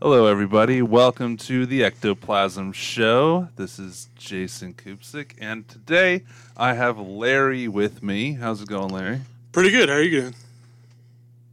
[0.00, 0.80] Hello, everybody.
[0.80, 3.48] Welcome to the Ectoplasm Show.
[3.56, 6.24] This is Jason Kupsik, and today
[6.56, 8.32] I have Larry with me.
[8.32, 9.20] How's it going, Larry?
[9.52, 9.88] Pretty good.
[9.90, 10.34] How are you doing?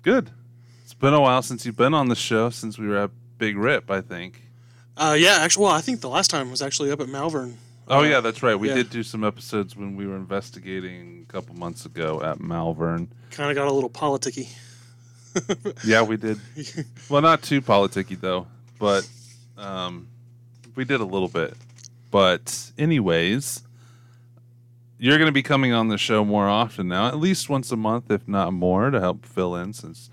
[0.02, 0.30] Good.
[0.84, 3.58] It's been a while since you've been on the show, since we were at Big
[3.58, 4.42] Rip, I think.
[4.96, 7.58] Uh, yeah, actually, well, I think the last time was actually up at Malvern.
[7.90, 8.56] Oh, Uh, yeah, that's right.
[8.56, 8.76] We yeah.
[8.76, 13.10] did do some episodes when we were investigating a couple months ago at Malvern.
[13.32, 14.50] Kind of got a little politicky.
[15.84, 16.40] Yeah, we did.
[17.10, 18.48] well, not too politicky, though,
[18.80, 19.08] but
[19.58, 20.08] um,
[20.76, 21.54] we did a little bit.
[22.12, 23.62] But, anyways,
[24.98, 27.76] you're going to be coming on the show more often now, at least once a
[27.76, 30.10] month, if not more, to help fill in since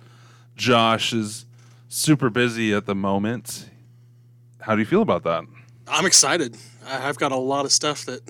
[0.57, 1.47] Josh is
[1.89, 3.69] super busy at the moment.
[4.61, 5.45] How do you feel about that?
[5.87, 6.57] I'm excited.
[6.87, 8.21] I- I've got a lot of stuff that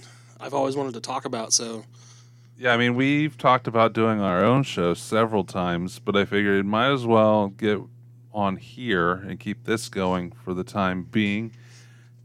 [0.41, 1.53] I've always wanted to talk about.
[1.53, 1.85] So
[2.57, 6.65] Yeah, I mean, we've talked about doing our own show several times, but I figured
[6.65, 7.81] might as well get
[8.33, 11.53] on here and keep this going for the time being.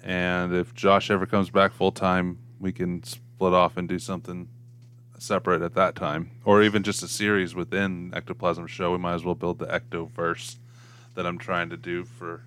[0.04, 4.48] And if Josh ever comes back full time, we can split off and do something
[5.18, 8.92] separate at that time, or even just a series within Ectoplasm Show.
[8.92, 10.58] We might as well build the Ectoverse
[11.16, 12.44] that I'm trying to do for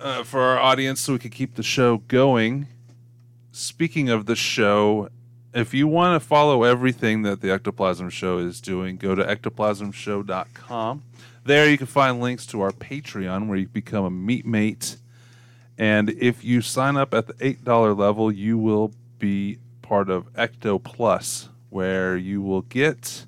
[0.00, 2.68] uh, for our audience, so we could keep the show going.
[3.52, 5.10] Speaking of the show,
[5.54, 11.02] if you want to follow everything that the Ectoplasm Show is doing, go to ectoplasmshow.com.
[11.44, 14.96] There you can find links to our Patreon where you become a meat mate.
[15.76, 20.82] And if you sign up at the $8 level, you will be part of Ecto
[20.82, 23.24] Plus, where you will get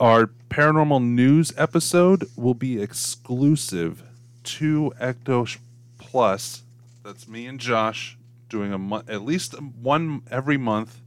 [0.00, 4.02] our paranormal news episode will be exclusive
[4.44, 5.58] to Ecto
[5.98, 6.62] Plus.
[7.04, 8.17] That's me and Josh
[8.48, 11.00] doing a month, at least one every month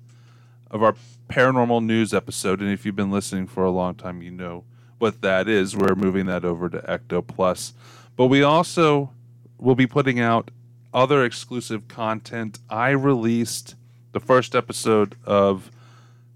[0.69, 0.95] of our
[1.29, 2.61] paranormal news episode.
[2.61, 4.63] And if you've been listening for a long time, you know
[4.99, 5.75] what that is.
[5.75, 7.73] We're moving that over to Ecto Plus.
[8.15, 9.11] But we also
[9.57, 10.51] will be putting out
[10.93, 12.59] other exclusive content.
[12.69, 13.75] I released
[14.11, 15.71] the first episode of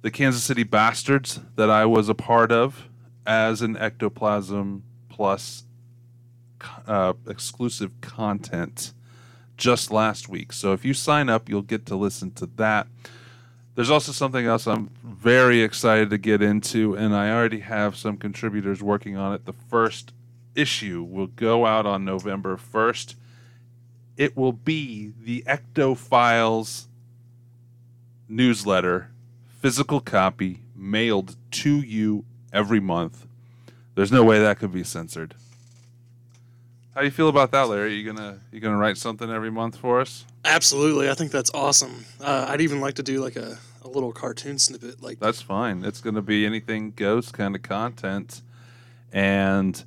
[0.01, 2.88] the Kansas City Bastards that I was a part of
[3.25, 5.63] as an Ectoplasm Plus
[6.88, 8.94] uh, exclusive content
[9.57, 10.53] just last week.
[10.53, 12.88] So if you sign up, you'll get to listen to that.
[13.75, 18.15] There's also something else I'm very excited to get into, and I already have some
[18.15, 19.45] contributors working on it.
[19.45, 20.13] The first
[20.55, 23.15] issue will go out on November 1st.
[24.15, 26.88] It will be the Ecto Files
[28.29, 29.09] newsletter,
[29.59, 32.23] physical copy, mailed to you
[32.53, 33.27] every month.
[33.95, 35.35] There's no way that could be censored.
[36.95, 37.94] How do you feel about that, Larry?
[37.95, 40.25] You gonna you gonna write something every month for us?
[40.45, 42.06] absolutely, I think that's awesome.
[42.22, 45.03] Uh, I'd even like to do like a, a little cartoon snippet.
[45.03, 45.83] Like That's fine.
[45.83, 48.41] It's gonna be anything goes kind of content,
[49.11, 49.83] and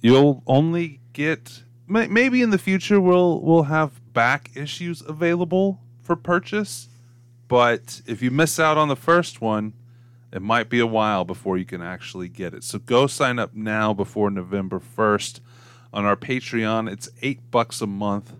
[0.00, 6.14] you'll only get may- maybe in the future we'll we'll have back issues available for
[6.14, 6.88] purchase,
[7.48, 9.72] but if you miss out on the first one,
[10.36, 12.62] it might be a while before you can actually get it.
[12.62, 15.40] So go sign up now before November first
[15.94, 16.92] on our Patreon.
[16.92, 18.34] It's eight bucks a month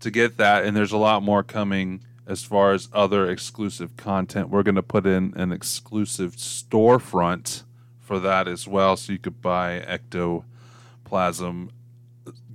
[0.00, 4.50] to get that, and there's a lot more coming as far as other exclusive content.
[4.50, 7.62] We're going to put in an exclusive storefront
[7.98, 11.70] for that as well, so you could buy ectoplasm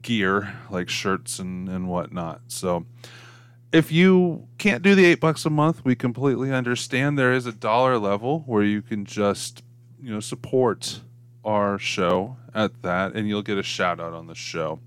[0.03, 2.41] gear like shirts and, and whatnot.
[2.49, 2.85] So
[3.71, 7.17] if you can't do the eight bucks a month, we completely understand.
[7.17, 9.63] There is a dollar level where you can just
[10.01, 11.01] you know support
[11.43, 14.79] our show at that, and you'll get a shout out on the show.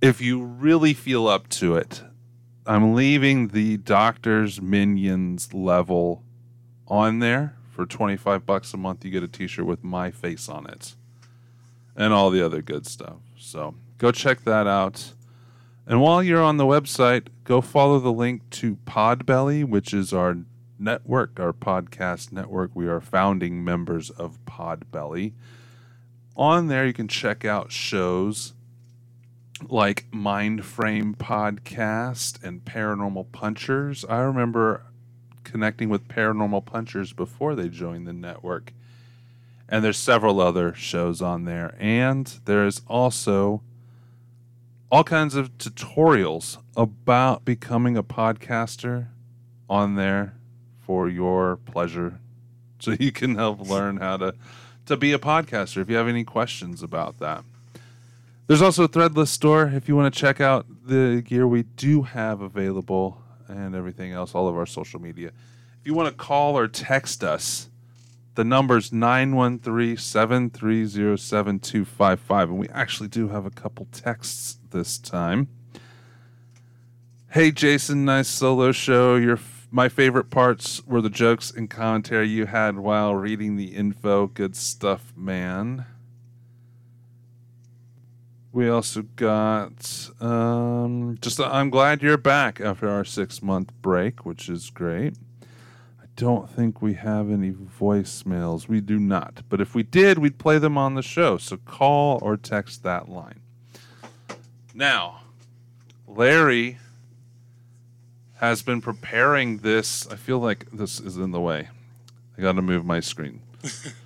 [0.00, 2.02] If you really feel up to it,
[2.66, 6.22] I'm leaving the Doctor's Minions level
[6.86, 9.04] on there for 25 bucks a month.
[9.04, 10.94] You get a t-shirt with my face on it
[11.96, 13.16] and all the other good stuff.
[13.38, 15.12] So go check that out.
[15.86, 20.38] And while you're on the website, go follow the link to Podbelly, which is our
[20.78, 22.70] network, our podcast network.
[22.74, 25.32] We are founding members of Podbelly.
[26.36, 28.54] On there, you can check out shows
[29.68, 34.06] like Mind Frame Podcast and Paranormal Punchers.
[34.08, 34.86] I remember
[35.44, 38.72] connecting with paranormal punchers before they joined the network.
[39.68, 41.74] And there's several other shows on there.
[41.78, 43.62] And there's also
[44.94, 49.08] all kinds of tutorials about becoming a podcaster
[49.68, 50.36] on there
[50.78, 52.20] for your pleasure.
[52.80, 54.34] So you can help learn how to
[54.84, 57.42] to be a podcaster if you have any questions about that.
[58.46, 62.02] There's also a Threadless store if you want to check out the gear we do
[62.02, 65.28] have available and everything else, all of our social media.
[65.80, 67.70] If you want to call or text us,
[68.34, 72.50] the number's 913 730 7255.
[72.50, 75.48] And we actually do have a couple texts this time.
[77.30, 79.16] Hey, Jason, nice solo show.
[79.16, 79.38] Your
[79.70, 84.28] my favorite parts were the jokes and commentary you had while reading the info.
[84.28, 85.86] Good stuff, man.
[88.52, 94.48] We also got um, just I'm glad you're back after our six month break, which
[94.48, 95.14] is great.
[96.16, 98.68] Don't think we have any voicemails.
[98.68, 99.42] We do not.
[99.48, 101.38] But if we did, we'd play them on the show.
[101.38, 103.40] So call or text that line.
[104.72, 105.22] Now,
[106.06, 106.78] Larry
[108.36, 110.06] has been preparing this.
[110.08, 111.68] I feel like this is in the way.
[112.36, 113.40] I got to move my screen.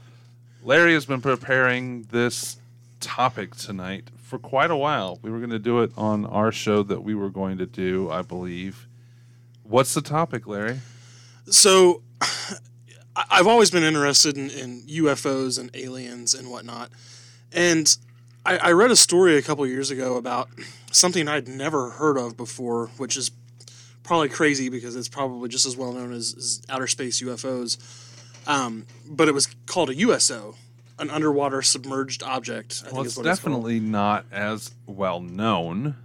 [0.62, 2.58] Larry has been preparing this
[3.00, 5.18] topic tonight for quite a while.
[5.22, 8.10] We were going to do it on our show that we were going to do,
[8.10, 8.86] I believe.
[9.62, 10.80] What's the topic, Larry?
[11.50, 12.02] So,
[13.30, 16.90] I've always been interested in, in UFOs and aliens and whatnot.
[17.52, 17.96] And
[18.46, 20.48] I, I read a story a couple years ago about
[20.92, 23.32] something I'd never heard of before, which is
[24.04, 27.76] probably crazy because it's probably just as well known as, as outer space UFOs.
[28.46, 30.54] Um, but it was called a USO,
[30.98, 32.82] an underwater submerged object.
[32.82, 35.96] I Well, think it's what it's definitely not as well known,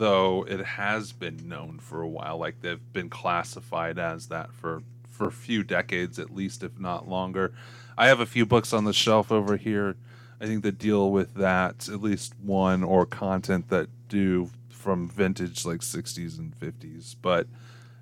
[0.00, 2.38] though it has been known for a while.
[2.38, 7.06] Like they've been classified as that for for a few decades at least, if not
[7.06, 7.52] longer.
[7.98, 9.96] I have a few books on the shelf over here.
[10.40, 15.66] I think that deal with that, at least one or content that do from vintage
[15.66, 17.46] like 60s and 50s, but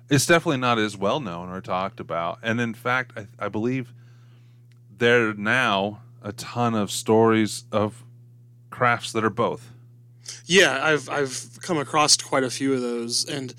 [0.09, 2.39] it's definitely not as well known or talked about.
[2.41, 3.93] And in fact, I, I believe
[4.97, 8.05] there are now a ton of stories of
[8.69, 9.73] crafts that are both.
[10.45, 13.53] Yeah, I've I've come across quite a few of those, and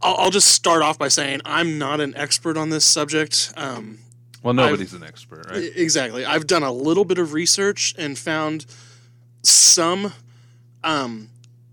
[0.00, 3.52] I'll, I'll just start off by saying I'm not an expert on this subject.
[3.56, 3.98] Um,
[4.42, 5.70] Well, nobody's an expert, right?
[5.76, 6.24] Exactly.
[6.24, 8.66] I've done a little bit of research and found
[9.42, 10.12] some
[10.84, 11.28] um,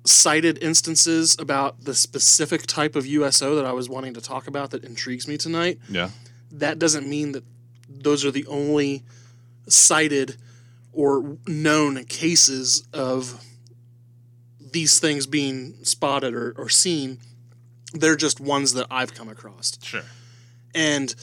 [0.06, 4.72] cited instances about the specific type of USO that I was wanting to talk about
[4.72, 5.80] that intrigues me tonight.
[5.90, 6.10] Yeah.
[6.52, 7.44] That doesn't mean that
[7.88, 9.04] those are the only
[9.68, 10.36] cited
[11.00, 13.42] or known cases of
[14.60, 17.20] these things being spotted or, or seen.
[17.94, 19.80] They're just ones that I've come across.
[19.82, 20.02] Sure.
[20.76, 21.16] And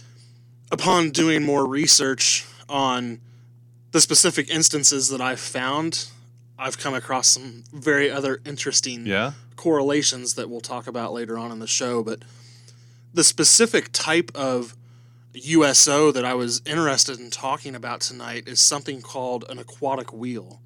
[0.73, 3.21] upon doing more research on
[3.93, 6.09] the specific instances that I've found,
[6.59, 9.33] I've come across some very other interesting Yeah.
[9.57, 12.03] correlations that we'll talk about later on in the show.
[12.03, 12.21] But
[13.13, 14.75] the specific type of
[15.37, 20.61] USO that I was interested in talking about tonight is something called an aquatic wheel.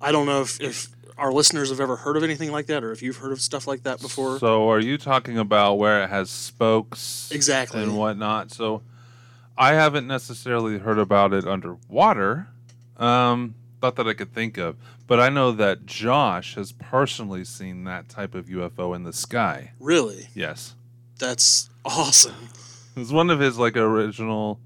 [0.00, 2.92] I don't know if, if our listeners have ever heard of anything like that or
[2.92, 4.38] if you've heard of stuff like that before.
[4.38, 7.82] So, are you talking about where it has spokes Exactly.
[7.82, 8.52] and whatnot?
[8.52, 8.82] So,
[9.56, 12.46] I haven't necessarily heard about it underwater.
[12.96, 14.76] Um, not that I could think of,
[15.08, 19.72] but I know that Josh has personally seen that type of UFO in the sky.
[19.80, 20.28] really?
[20.34, 20.74] Yes.
[21.18, 22.50] That's awesome.
[23.00, 24.60] It's one of his like original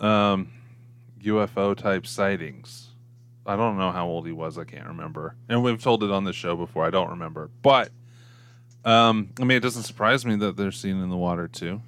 [0.00, 0.50] um,
[1.22, 2.88] UFO type sightings.
[3.46, 4.56] I don't know how old he was.
[4.56, 5.36] I can't remember.
[5.48, 6.84] And we've told it on the show before.
[6.84, 7.50] I don't remember.
[7.62, 7.90] But
[8.84, 11.80] um, I mean, it doesn't surprise me that they're seen in the water too.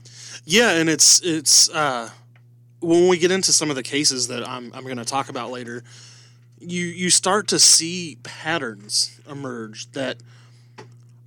[0.44, 2.10] Yeah, and it's it's uh,
[2.80, 5.50] when we get into some of the cases that I'm I'm going to talk about
[5.50, 5.82] later,
[6.58, 10.18] you you start to see patterns emerge that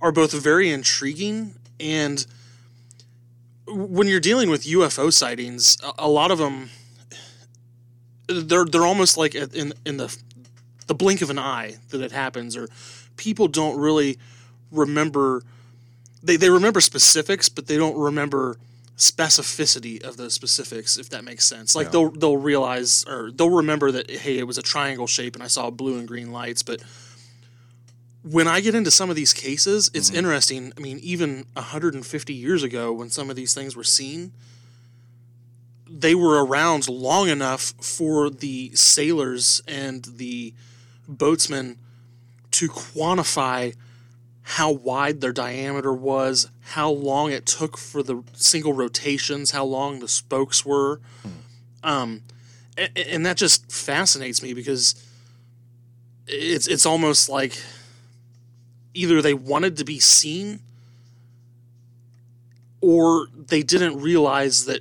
[0.00, 2.26] are both very intriguing and
[3.70, 6.70] when you're dealing with UFO sightings, a, a lot of them
[8.28, 10.16] they're they're almost like in in the
[10.86, 12.68] the blink of an eye that it happens or
[13.16, 14.18] people don't really
[14.70, 15.42] remember
[16.22, 18.56] they, they remember specifics but they don't remember
[18.96, 21.90] specificity of those specifics if that makes sense like Yeah.
[21.90, 25.48] they'll they'll realize or they'll remember that hey it was a triangle shape and i
[25.48, 26.82] saw blue and green lights but
[28.22, 30.72] when i get into some of these cases it's interesting.
[30.76, 34.32] I mean even 150 years ago when some of these things were seen
[35.90, 40.54] they were around long enough for the sailors and the
[41.08, 41.76] boatsmen
[42.52, 43.74] to quantify
[44.42, 50.00] how wide their diameter was, how long it took for the single rotations, how long
[50.00, 51.00] the spokes were.
[51.82, 52.22] Um,
[52.76, 54.94] and, and that just fascinates me because
[56.26, 57.60] it's it's almost like
[58.94, 60.60] either they wanted to be seen
[62.80, 64.80] or they didn't realize that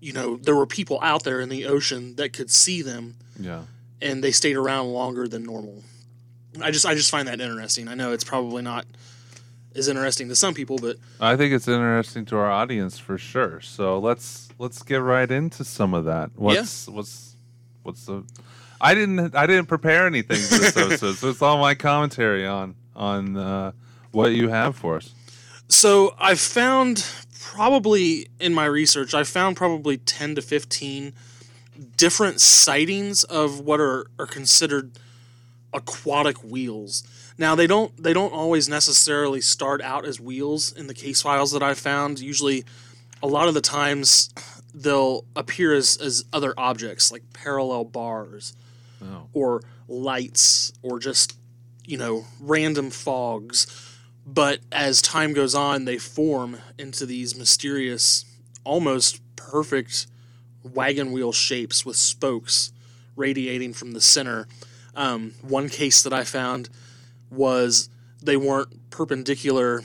[0.00, 3.62] you know there were people out there in the ocean that could see them Yeah.
[4.00, 5.82] and they stayed around longer than normal.
[6.62, 7.88] I just I just find that interesting.
[7.88, 8.86] I know it's probably not
[9.74, 13.60] as interesting to some people, but I think it's interesting to our audience for sure.
[13.60, 16.30] So let's let's get right into some of that.
[16.36, 17.36] What's what's
[17.82, 18.24] what's the
[18.80, 22.74] I didn't I didn't prepare anything for this episode, so it's all my commentary on
[22.96, 23.72] on uh,
[24.10, 25.12] what you have for us.
[25.68, 27.04] So I've found
[27.40, 31.12] probably in my research, I found probably 10 to 15
[31.96, 34.92] different sightings of what are, are considered
[35.72, 37.02] aquatic wheels.
[37.38, 41.52] Now they don't they don't always necessarily start out as wheels in the case files
[41.52, 42.18] that I found.
[42.18, 42.64] Usually
[43.22, 44.30] a lot of the times
[44.72, 48.54] they'll appear as, as other objects like parallel bars
[49.02, 49.28] Oh.
[49.34, 51.36] or lights or just
[51.86, 53.66] you know random fogs.
[54.28, 58.24] But as time goes on they form into these mysterious
[58.64, 60.06] almost perfect
[60.64, 62.72] wagon wheel shapes with spokes
[63.14, 64.48] radiating from the center.
[64.94, 66.70] Um, one case that i found
[67.30, 67.88] was
[68.22, 69.82] they weren't perpendicular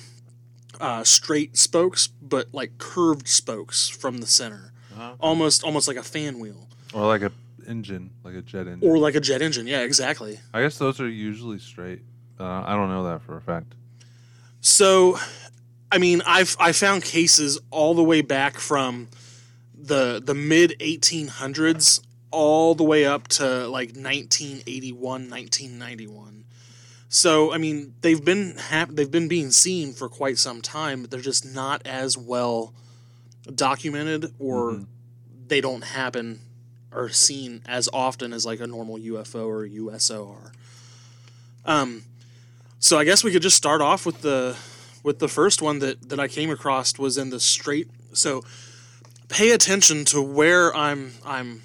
[0.80, 4.74] uh, straight spokes but like curved spokes from the center.
[4.94, 5.16] Uh-huh.
[5.20, 6.68] almost almost like a fan wheel.
[6.94, 7.32] Or like a
[7.68, 8.88] engine, like a jet engine.
[8.88, 12.02] or like a jet engine yeah exactly I guess those are usually straight.
[12.40, 13.76] Uh, I don't know that for a fact.
[14.62, 15.20] So,
[15.92, 19.10] I mean, I've I found cases all the way back from
[19.76, 22.02] the the mid 1800s
[22.32, 26.46] all the way up to like 1981, 1991.
[27.10, 31.12] So, I mean, they've been hap- they've been being seen for quite some time, but
[31.12, 32.74] they're just not as well
[33.54, 34.86] documented or
[35.48, 36.40] they don't happen
[36.92, 40.52] or seen as often as like a normal UFO or USO are.
[41.66, 42.04] Um
[42.80, 44.58] so I guess we could just start off with the
[45.04, 47.90] with the first one that that I came across was in the strait.
[48.14, 48.44] So
[49.30, 51.62] pay attention to where I'm I'm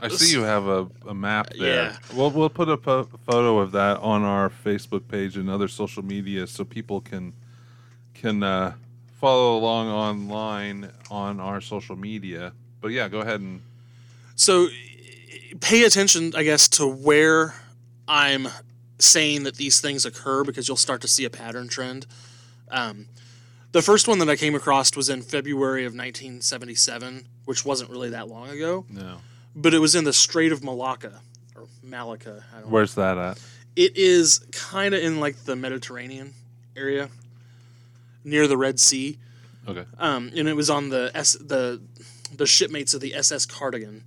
[0.00, 1.90] I see you have a, a map there.
[1.90, 1.96] Yeah.
[2.14, 6.04] We'll we'll put a po- photo of that on our Facebook page and other social
[6.04, 7.32] media so people can
[8.14, 8.74] can uh,
[9.20, 12.52] follow along online on our social media.
[12.80, 13.60] But yeah, go ahead and
[14.38, 14.68] so
[15.60, 17.54] pay attention I guess to where
[18.06, 18.48] I'm
[18.98, 22.06] saying that these things occur because you'll start to see a pattern trend.
[22.70, 23.06] Um,
[23.72, 28.10] the first one that I came across was in February of 1977, which wasn't really
[28.10, 29.18] that long ago, no.
[29.54, 31.20] but it was in the Strait of Malacca
[31.54, 32.44] or Malacca.
[32.56, 33.38] I don't Where's that at?
[33.76, 36.32] It is kind of in like the Mediterranean
[36.76, 37.10] area,
[38.24, 39.18] near the Red Sea,
[39.68, 39.84] Okay.
[39.98, 41.80] um, and it was on the S the
[42.34, 44.02] the shipmates of the SS Cardigan,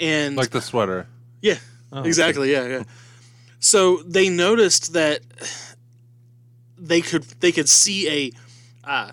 [0.00, 1.06] and Like the sweater.
[1.42, 1.58] yeah,
[1.92, 2.08] Oh, okay.
[2.08, 2.82] exactly, yeah, yeah.
[3.60, 5.20] So they noticed that
[6.76, 8.32] they could they could see a
[8.88, 9.10] uh,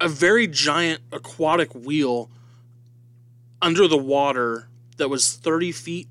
[0.00, 2.30] a very giant aquatic wheel
[3.62, 6.08] under the water that was thirty feet.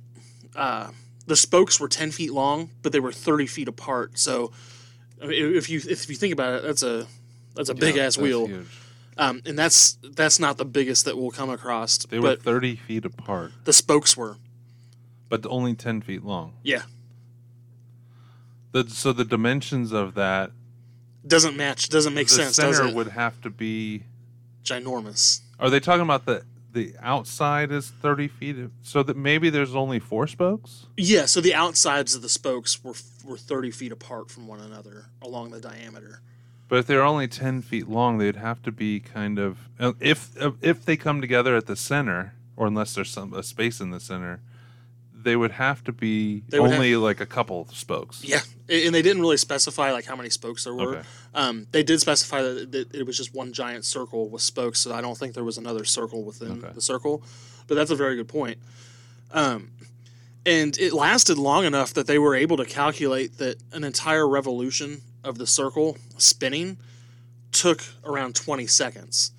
[0.56, 0.92] Uh,
[1.28, 4.18] the spokes were ten feet long, but they were thirty feet apart.
[4.18, 4.52] So
[5.22, 7.08] I mean, if you if you think about it, that's a
[7.56, 8.68] that's a big ass wheel, huge.
[9.18, 11.98] Um, and that's that's not the biggest that we'll come across.
[11.98, 14.38] They were but 30 feet apart, the spokes were,
[15.30, 16.54] but only 10 feet long.
[16.64, 16.84] yeah.
[18.72, 20.50] The, so the dimensions of that,
[21.28, 24.04] doesn't match doesn't make the sense does center it would have to be.
[24.64, 28.56] ginormous Are they talking about the the outside is 30 feet?
[28.82, 30.88] So that maybe there's only four spokes?
[30.98, 35.06] yeah so the outsides of the spokes were were 30 feet apart from one another
[35.22, 36.22] along the diameter
[36.70, 39.58] But if they're only 10 feet long, they'd have to be kind of.
[39.80, 43.80] uh, If if they come together at the center, or unless there's some a space
[43.82, 44.42] in the center,
[45.14, 48.24] they would have to be only like a couple spokes.
[48.24, 51.02] yeah and they didn't really specify like how many spokes there were Okay.
[51.34, 54.94] um, they did specify that, that it was just one giant circle with spokes so
[54.94, 56.72] i don't think there was another circle within Okay.
[56.74, 57.22] the circle
[57.68, 58.58] but that's a very good point
[59.32, 59.70] um,
[60.46, 65.02] and it lasted long enough that they were able to calculate that an entire revolution
[65.24, 66.78] of the circle spinning
[67.52, 69.32] took around 20 seconds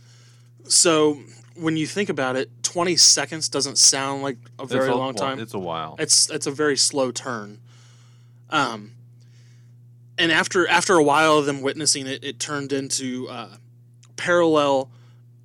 [0.67, 1.19] so
[1.57, 5.39] when you think about it 20 seconds doesn't sound like a very a- long time
[5.39, 5.95] It's a while.
[5.99, 7.61] it's it's a very slow turn.
[8.51, 8.93] Um,
[10.19, 13.57] and after after a while of them witnessing it, it turned into uh,
[14.17, 14.91] parallel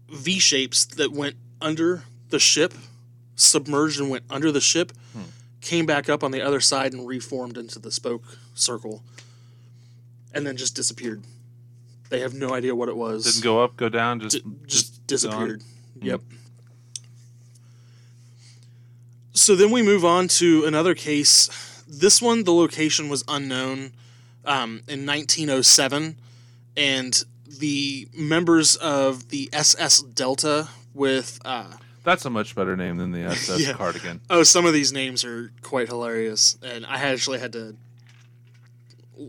[0.10, 2.74] V shapes that went under the ship,
[3.36, 4.92] submerged and went under the ship,
[5.62, 9.04] came back up on the other side and reformed into the spoke circle.
[10.34, 11.24] And then just disappeared.
[12.10, 13.24] They have no idea what it was.
[13.26, 15.62] Didn't go up, go down, just D- just disappeared.
[16.02, 16.22] Yep.
[19.34, 21.84] So then we move on to another case.
[21.88, 23.94] This one, the location was unknown
[24.46, 26.16] um, in 1907,
[26.76, 33.12] and the members of the SS Delta with uh, That's a much better name than
[33.12, 33.74] the SS Yeah.
[33.74, 34.22] cardigan.
[34.30, 37.76] oh, some of these names are quite hilarious, and I actually had to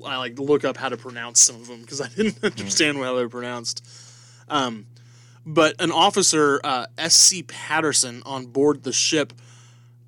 [0.07, 3.15] I like look up how to pronounce some of them because I didn't understand how
[3.15, 3.87] they were pronounced.
[4.49, 4.87] Um,
[5.45, 7.43] but an officer, uh, S.C.
[7.45, 9.33] Patterson, on board the ship,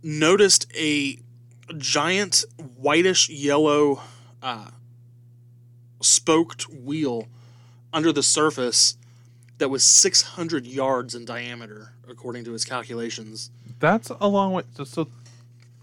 [0.02, 1.18] noticed a
[1.78, 2.44] giant
[2.76, 4.02] whitish yellow
[4.42, 4.70] uh,
[6.00, 7.28] spoked wheel
[7.92, 8.96] under the surface
[9.58, 13.50] that was 600 yards in diameter, according to his calculations.
[13.78, 14.64] That's a long way.
[14.74, 15.08] So, so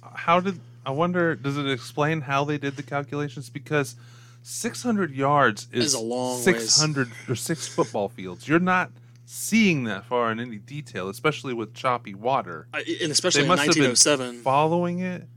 [0.01, 1.36] how did I wonder?
[1.36, 3.50] Does it explain how they did the calculations?
[3.50, 3.95] Because
[4.43, 6.45] 600 yards is, Is a long ways.
[6.45, 8.48] 600 or six football fields.
[8.48, 8.91] You're not
[9.25, 12.67] seeing that far in any detail, especially with choppy water.
[12.74, 14.41] I- And especially They in must have been 1907.
[14.41, 15.27] following it,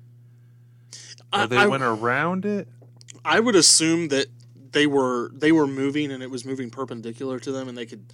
[1.33, 2.69] or I- they I- went around it.
[3.25, 4.27] I would assume that
[4.73, 8.07] they were they were moving and it was moving perpendicular to them and they could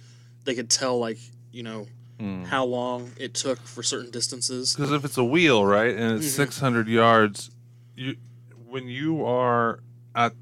[0.43, 1.17] they could tell like
[1.53, 1.87] you know
[2.19, 2.43] Hmm.
[2.43, 4.75] how long it took for certain distances.
[4.75, 6.35] Because if it's a wheel, right, and it's Mhm.
[6.35, 7.49] 600 yards,
[7.95, 8.17] you
[8.67, 9.79] when you are
[10.13, 10.33] at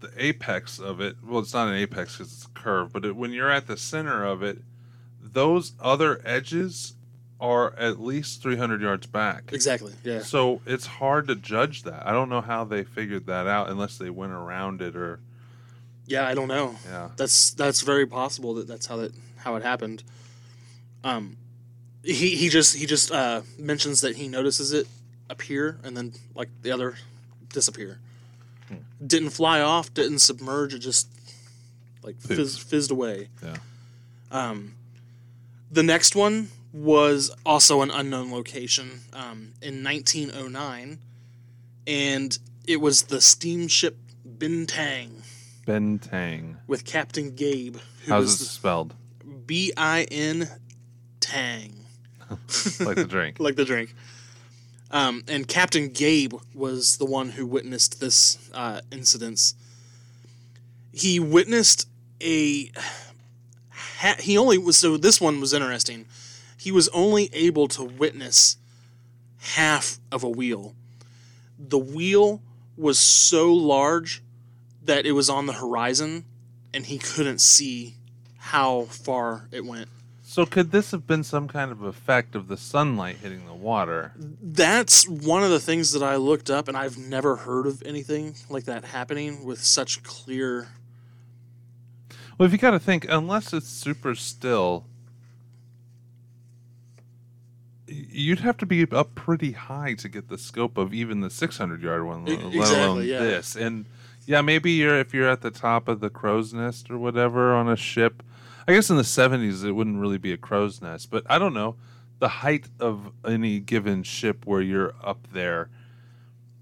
[0.00, 3.16] the apex of it, well, it's not an apex because it's a curve, but it,
[3.16, 4.58] when you're at the center of it,
[5.22, 6.94] those other edges
[7.40, 9.50] are at least 300 yards back.
[9.52, 9.92] Exactly.
[10.04, 10.20] Yeah.
[10.22, 12.04] So it's hard to judge that.
[12.06, 15.20] I don't know how they figured that out unless they went around it or
[16.06, 16.76] Yeah, I don't know.
[16.86, 17.10] yeah.
[17.16, 20.02] That's that's very possible that that's how that how it happened.
[21.04, 21.36] Um,
[22.02, 24.86] he he just he just uh, mentions that he notices it
[25.30, 26.96] appear and then like the other
[27.52, 27.98] disappear.
[29.04, 29.94] Didn't fly off.
[29.94, 30.74] Didn't submerge.
[30.74, 31.08] It just
[32.02, 33.28] like fizz, fizzed away.
[33.42, 33.56] Yeah.
[34.30, 34.74] Um,
[35.70, 40.98] the next one was also an unknown location um, in 1909,
[41.86, 45.22] and it was the steamship Bintang
[45.66, 46.56] Bentang.
[46.66, 48.94] with Captain Gabe, who How's it spelled?
[49.46, 50.48] B I N
[51.28, 51.74] Tang,
[52.80, 53.36] like the drink.
[53.40, 53.94] like the drink.
[54.90, 59.52] Um, and Captain Gabe was the one who witnessed this uh, incident.
[60.90, 61.86] He witnessed
[62.22, 62.72] a.
[63.70, 64.96] Ha- he only was so.
[64.96, 66.06] This one was interesting.
[66.56, 68.56] He was only able to witness
[69.38, 70.74] half of a wheel.
[71.58, 72.40] The wheel
[72.76, 74.22] was so large
[74.82, 76.24] that it was on the horizon,
[76.72, 77.96] and he couldn't see
[78.38, 79.90] how far it went.
[80.38, 84.12] So could this have been some kind of effect of the sunlight hitting the water?
[84.40, 88.36] That's one of the things that I looked up, and I've never heard of anything
[88.48, 90.68] like that happening with such clear.
[92.38, 94.84] Well, if you got to think, unless it's super still,
[97.88, 101.82] you'd have to be up pretty high to get the scope of even the 600
[101.82, 103.18] yard one, let alone exactly, yeah.
[103.18, 103.56] this.
[103.56, 103.86] And
[104.24, 107.68] yeah, maybe you're if you're at the top of the crow's nest or whatever on
[107.68, 108.22] a ship.
[108.68, 111.54] I guess in the 70s it wouldn't really be a crow's nest, but I don't
[111.54, 111.76] know
[112.18, 115.70] the height of any given ship where you're up there.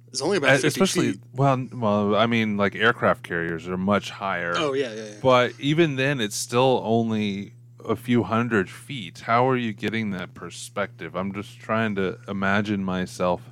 [0.09, 1.21] It's only about eh, fifty especially feet.
[1.33, 4.55] well, well, I mean, like aircraft carriers are much higher.
[4.57, 5.15] Oh yeah, yeah, yeah.
[5.21, 7.53] But even then, it's still only
[7.85, 9.21] a few hundred feet.
[9.21, 11.15] How are you getting that perspective?
[11.17, 13.43] I'm just trying to imagine myself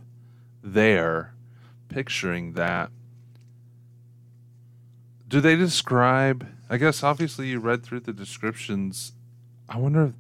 [0.63, 1.35] there,
[1.89, 2.91] picturing that.
[5.29, 6.47] Do they describe?
[6.69, 9.13] I guess obviously you read through the descriptions.
[9.69, 10.15] I wonder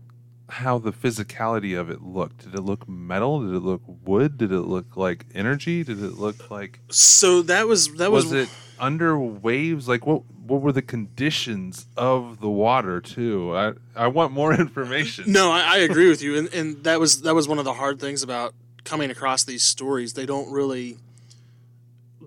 [0.48, 2.44] how the physicality of it looked.
[2.44, 3.40] Did it look metal?
[3.40, 4.36] Did it look wood?
[4.38, 5.82] Did it look like energy?
[5.82, 10.22] Did it look like So that was that was, was it under waves like what
[10.46, 15.60] what were the conditions of the water too i i want more information No, I,
[15.60, 18.22] I agree with you, and and that was that was one of the hard things
[18.22, 18.52] about
[18.84, 20.12] coming across these stories.
[20.12, 20.98] They don't really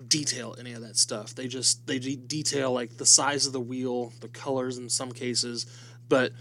[0.08, 1.34] detail any of that stuff.
[1.34, 5.12] They just they de- detail like the size of the wheel, the colors in some
[5.12, 5.66] cases,
[6.08, 6.32] but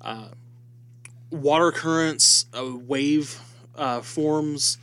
[0.00, 0.28] uh,
[1.30, 3.40] water currents, uh, wave
[3.76, 4.78] uh, forms,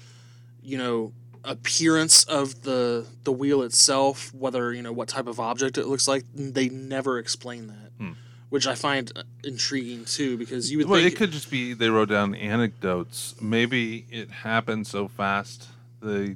[0.61, 1.13] you know,
[1.43, 6.07] appearance of the the wheel itself, whether you know what type of object it looks
[6.07, 6.23] like.
[6.33, 7.91] They never explain that.
[7.97, 8.11] Hmm.
[8.49, 11.73] Which I find uh, intriguing too, because you would well think it could just be
[11.73, 15.67] they wrote down anecdotes maybe it happened so fast
[16.01, 16.35] they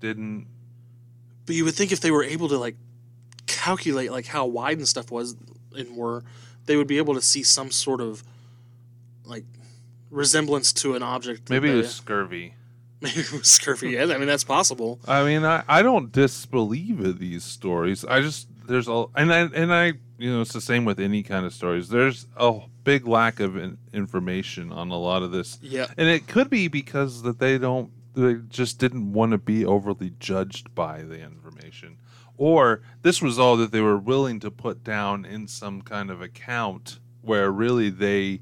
[0.00, 0.46] didn't
[1.46, 2.76] But you would think if they were able to like
[3.46, 5.36] calculate like how wide and stuff was
[5.76, 6.24] and were,
[6.66, 8.22] they would be able to see some sort of
[9.24, 9.44] like
[10.10, 11.50] resemblance to an object.
[11.50, 12.54] maybe it was scurvy
[13.00, 13.90] maybe it was scurvy.
[13.90, 15.00] Yeah, I mean that's possible.
[15.06, 19.40] i mean i, I don't disbelieve of these stories i just there's a and I
[19.40, 21.88] and I you know it's the same with any kind of stories.
[21.88, 25.58] There's a big lack of in, information on a lot of this.
[25.62, 25.86] Yeah.
[25.96, 30.12] and it could be because that they don't they just didn't want to be overly
[30.18, 31.98] judged by the information,
[32.36, 36.20] or this was all that they were willing to put down in some kind of
[36.22, 38.40] account where really they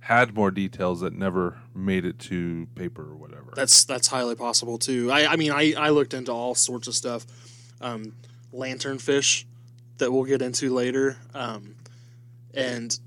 [0.00, 3.52] had more details that never made it to paper or whatever.
[3.56, 5.10] That's that's highly possible too.
[5.10, 7.26] I, I mean, I, I looked into all sorts of stuff.
[7.80, 8.12] Um,
[8.52, 9.44] lanternfish
[9.98, 11.16] that we'll get into later.
[11.34, 11.74] Um,
[12.52, 12.98] and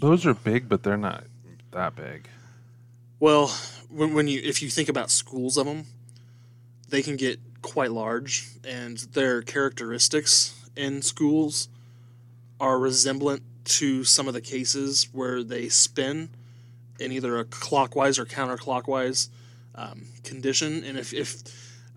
[0.00, 1.24] Those are big, but they're not
[1.72, 2.28] that big.
[3.18, 3.54] well,
[3.90, 5.86] when, when you if you think about schools of them,
[6.88, 11.68] they can get quite large, and their characteristics in schools
[12.58, 16.30] are resemblant to some of the cases where they spin
[16.98, 19.28] in either a clockwise or counterclockwise
[19.74, 20.84] um, condition.
[20.84, 21.42] And if, if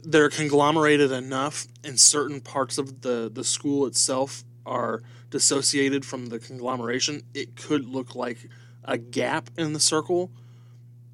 [0.04, 6.40] they're conglomerated enough and certain parts of the, the school itself are dissociated from the
[6.40, 8.50] conglomeration, it could look like
[8.86, 10.32] a gap in the circle,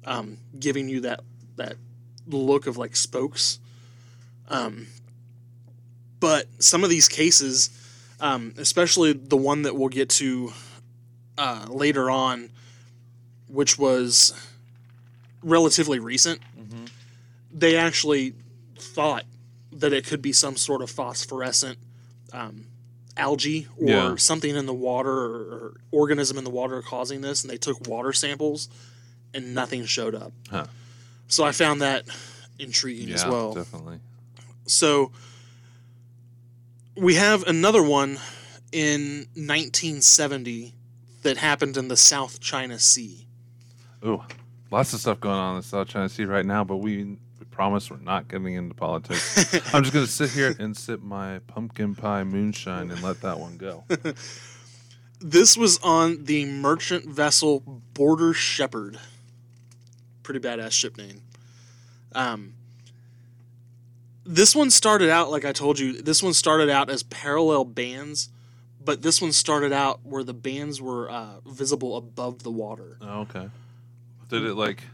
[0.04, 1.20] um, giving you that,
[1.56, 1.76] that
[2.26, 3.58] look of like spokes.
[4.48, 4.86] Um,
[6.18, 7.70] but some of these cases,
[8.20, 10.52] um, especially the one that we'll get to
[11.38, 12.50] uh, later on,
[13.48, 14.32] which was
[15.42, 16.40] relatively recent,
[17.52, 18.34] they actually
[18.78, 19.24] thought
[19.72, 21.78] that it could be some sort of phosphorescent
[22.32, 22.66] um,
[23.16, 24.14] algae or Yeah.
[24.16, 27.86] something in the water or, or organism in the water causing this, and they took
[27.88, 28.68] water samples,
[29.34, 30.32] and nothing showed up.
[30.50, 30.64] Huh.
[31.28, 32.04] So I found that
[32.58, 33.52] intriguing Yeah, as well.
[33.54, 34.00] definitely.
[34.66, 35.12] So
[36.96, 38.18] we have another one
[38.72, 40.74] in 1970
[41.22, 43.26] that happened in the South China Sea.
[44.04, 44.22] Ooh,
[44.70, 47.44] lots of stuff going on in the South China Sea right now, but we, we
[47.50, 49.54] promise we're not getting into politics.
[49.74, 53.38] I'm just going to sit here and sip my pumpkin pie moonshine and let that
[53.38, 53.84] one go.
[55.22, 57.60] This was on the merchant vessel
[57.92, 58.98] Border Shepherd.
[60.30, 61.22] Pretty badass ship name.
[62.12, 62.52] Um,
[64.24, 68.28] this one started out, like I told you, this one started out as parallel bands,
[68.80, 72.96] but this one started out where the bands were uh, visible above the water.
[73.00, 73.50] Oh, okay.
[74.28, 74.84] Did it like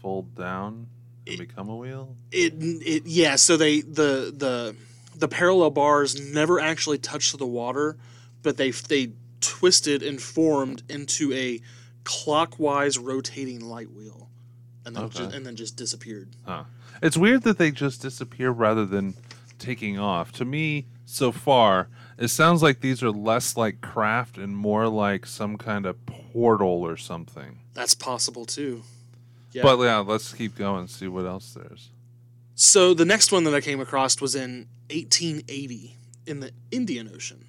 [0.00, 0.86] fold down
[1.26, 2.16] and become a wheel?
[2.32, 4.74] it it yeah so they the the
[5.14, 7.98] the parallel bars never actually touched the water
[8.42, 9.10] but they they
[9.42, 11.60] twisted and formed into a
[12.04, 14.27] clockwise rotating light wheel
[14.88, 15.18] and then Okay.
[15.20, 16.64] ju- and then just disappeared Huh.
[17.00, 19.14] It's weird that they just disappear rather than
[19.60, 20.32] taking off.
[20.32, 25.24] To me, so far, it sounds like these are less like craft and more like
[25.26, 27.60] some kind of portal or something.
[27.74, 28.82] that's possible too
[29.52, 31.90] yeah But yeah, let's keep going and see what else there's.
[32.54, 35.96] so the next one that i came across was in 1880
[36.26, 37.44] in the indian ocean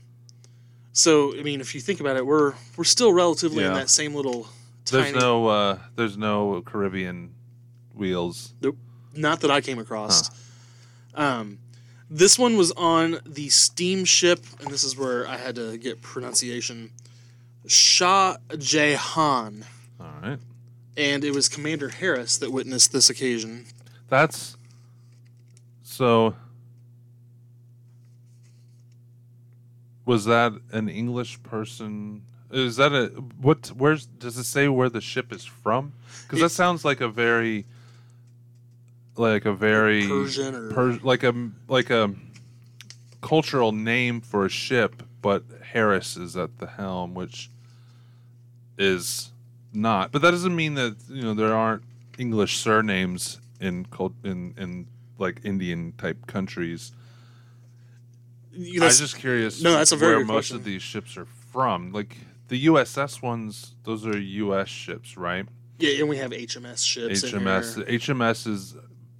[0.93, 4.13] so i mean if you think about it we're we're still relatively in that same
[4.15, 4.47] little
[4.89, 7.33] There's no uh there's no Caribbean
[7.93, 8.53] wheels.
[8.61, 8.77] Nope,
[9.15, 10.29] not that I came across.
[11.15, 11.59] Um,
[12.09, 16.91] this one was on the steamship, and this is where I had to get pronunciation.
[17.67, 19.65] Shah Jahan,
[19.99, 20.39] All right.
[20.97, 23.65] and it was Commander Harris that witnessed this occasion.
[24.07, 24.55] That's
[25.83, 26.33] so
[30.05, 32.23] was that an English person?
[32.51, 33.07] Is that a
[33.39, 35.93] what where's does it say where the ship is from?
[36.27, 37.65] Cuz that sounds like a very
[39.15, 42.13] like a very Persian or- Per- like a like a
[43.21, 47.49] cultural name for a ship, but Harris is at the helm, which
[48.77, 49.31] is
[49.73, 50.11] not.
[50.11, 51.83] But that doesn't mean that you know there aren't
[52.17, 56.91] English surnames in cult in in like Indian type countries.
[58.51, 59.61] You know, I'm just curious.
[59.61, 60.57] no, that's a very where most question.
[60.57, 61.91] of these ships are from.
[61.91, 62.17] Like
[62.49, 64.67] the USS ones, those are U.S.
[64.67, 65.45] ships, right?
[65.79, 67.23] yeah, and we have HMS ships.
[67.23, 67.87] in HMS.
[67.87, 68.75] HMS is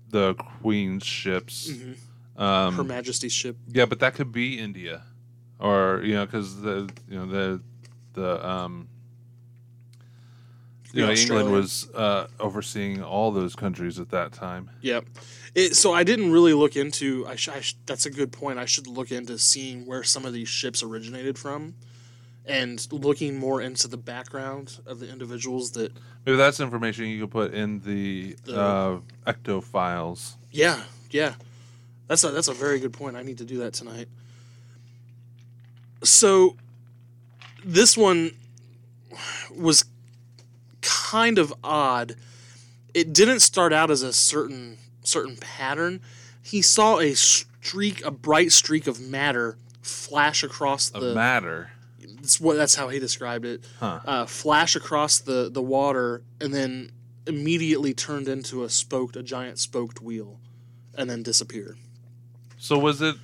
[0.09, 1.71] the Queen's ships.
[1.71, 1.95] Mhm.
[2.41, 3.55] Um, Her Majesty's ship.
[3.67, 5.03] Yeah, but that could be India,
[5.59, 7.61] or you know, because the you know the
[8.13, 8.89] the um
[10.93, 14.71] you know England was uh, overseeing all those countries at that time.
[14.81, 15.05] Yep.
[15.55, 17.25] It, so I didn't really look into.
[17.27, 18.57] I, sh- I sh- that's a good point.
[18.57, 21.75] I should look into seeing where some of these ships originated from,
[22.49, 25.93] and looking more into the background of the individuals that.
[26.25, 30.35] Maybe that's information you could put in the, The- uh, ecto files.
[30.51, 30.81] Yeah,
[31.11, 31.35] yeah.
[32.07, 33.15] That's a that's a very good point.
[33.15, 34.07] I need to do that tonight.
[36.03, 36.55] So,
[37.63, 38.31] this one
[39.55, 39.85] was
[40.81, 42.15] kind of odd.
[42.93, 46.01] It didn't start out as a certain certain pattern.
[46.41, 51.13] He saw a streak, a bright streak of matter flash across the.
[51.13, 51.71] matter.
[52.15, 52.55] That's what.
[52.57, 53.63] That's how he described it.
[53.79, 53.99] Huh.
[54.05, 56.91] Uh, flash across the the water, and then
[57.27, 60.39] immediately turned into a spoked, a giant spoked wheel,
[60.95, 61.77] and then disappear.
[62.57, 63.15] So was it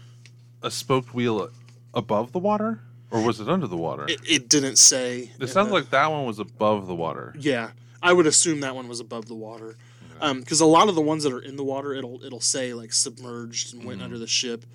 [0.61, 1.49] a spoked wheel
[1.93, 4.05] above the water, or was it under the water?
[4.07, 5.31] It, it didn't say.
[5.39, 7.33] It sounds the- like that one was above the water.
[7.37, 7.71] Yeah,
[8.01, 9.77] I would assume that one was above the water,
[10.19, 12.93] because a lot of the ones that are in the water, it'll it'll say like
[12.93, 14.65] submerged and went under the ship,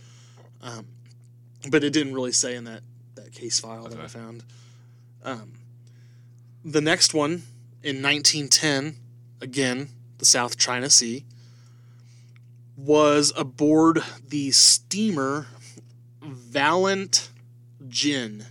[0.62, 0.87] um,
[1.70, 2.83] but it didn't really say in that
[3.30, 4.44] case file that I found.
[5.24, 5.52] Um,
[6.64, 7.42] the next one
[7.82, 8.96] in 1910,
[9.40, 9.88] again
[10.18, 11.24] the South China Sea,
[12.76, 15.46] was aboard the steamer
[16.22, 17.30] Valent
[17.88, 18.44] Jin,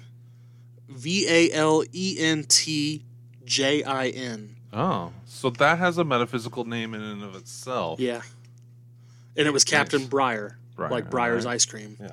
[0.88, 3.04] V A L E N T
[3.46, 4.56] J I N.
[4.74, 8.00] Oh, so that has a metaphysical name in and of itself.
[8.00, 8.22] Yeah.
[9.38, 11.56] And it was Captain Breyer, like Breyer's alright.
[11.56, 11.98] ice cream.
[12.00, 12.12] Yeah.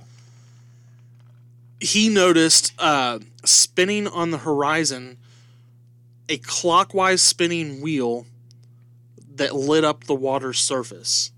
[1.80, 5.18] He noticed uh, spinning on the horizon
[6.28, 8.26] a clockwise spinning wheel
[9.34, 11.30] that lit up the water's surface.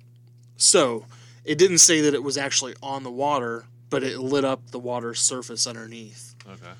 [0.57, 1.05] So
[1.45, 4.79] it didn't say that it was actually on the water, but it lit up the
[4.79, 6.73] water's surface underneath Okay.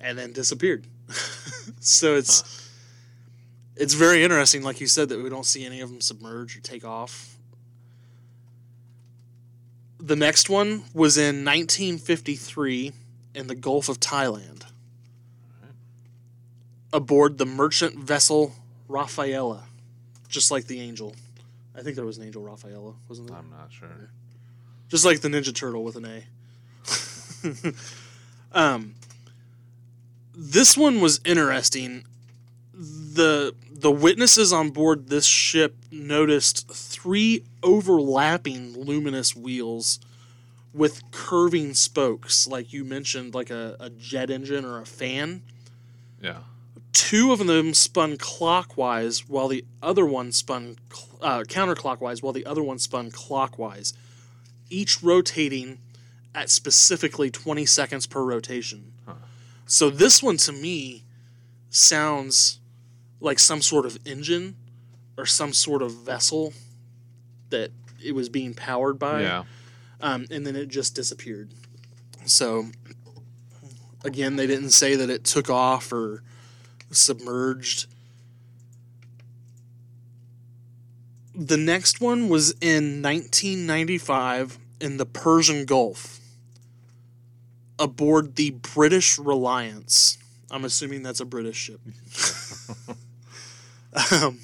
[0.00, 0.86] and then disappeared.
[1.80, 2.42] so it's
[3.76, 6.60] it's very interesting, like you said, that we don't see any of them submerge or
[6.60, 7.36] take off.
[10.04, 12.92] The next one was in 1953
[13.34, 14.64] in the Gulf of Thailand,
[16.92, 18.52] aboard the merchant vessel
[18.86, 19.64] Rafaela,
[20.28, 21.14] just like the Angel.
[21.74, 23.38] I think there was an Angel Rafaela, wasn't there?
[23.38, 24.10] I'm not sure.
[24.90, 27.72] just like the Ninja Turtle with an A.
[28.52, 28.96] um,
[30.34, 32.04] this one was interesting.
[32.74, 39.98] the The witnesses on board this ship noticed three overlapping luminous wheels
[40.72, 45.42] with curving spokes, like you mentioned, like a, a jet engine or a fan.
[46.22, 46.38] Yeah.
[46.92, 52.46] Two of them spun clockwise, while the other one spun cl- uh, counterclockwise, while the
[52.46, 53.92] other one spun clockwise
[54.70, 55.78] each rotating
[56.34, 58.92] at specifically 20 seconds per rotation.
[59.66, 61.04] So this one to me
[61.70, 62.58] sounds
[63.24, 64.54] like some sort of engine
[65.16, 66.52] or some sort of vessel
[67.50, 67.70] that
[68.04, 69.22] it was being powered by.
[69.22, 69.44] Yeah.
[70.00, 71.50] Um, and then it just disappeared.
[72.26, 72.66] So
[74.04, 76.22] again, they didn't say that it took off or
[76.90, 77.86] submerged.
[81.34, 86.20] The next one was in 1995 in the Persian Gulf
[87.78, 90.18] aboard the British Reliance.
[90.50, 91.80] I'm assuming that's a British ship.
[94.12, 94.38] um,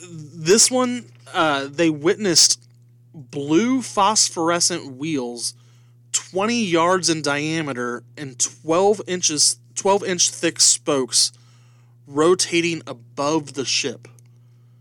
[0.00, 2.62] this one, uh, they witnessed
[3.14, 5.54] blue phosphorescent wheels
[6.12, 11.32] 20 yards in diameter and 12 inches 12 inch thick spokes
[12.06, 14.06] rotating above the ship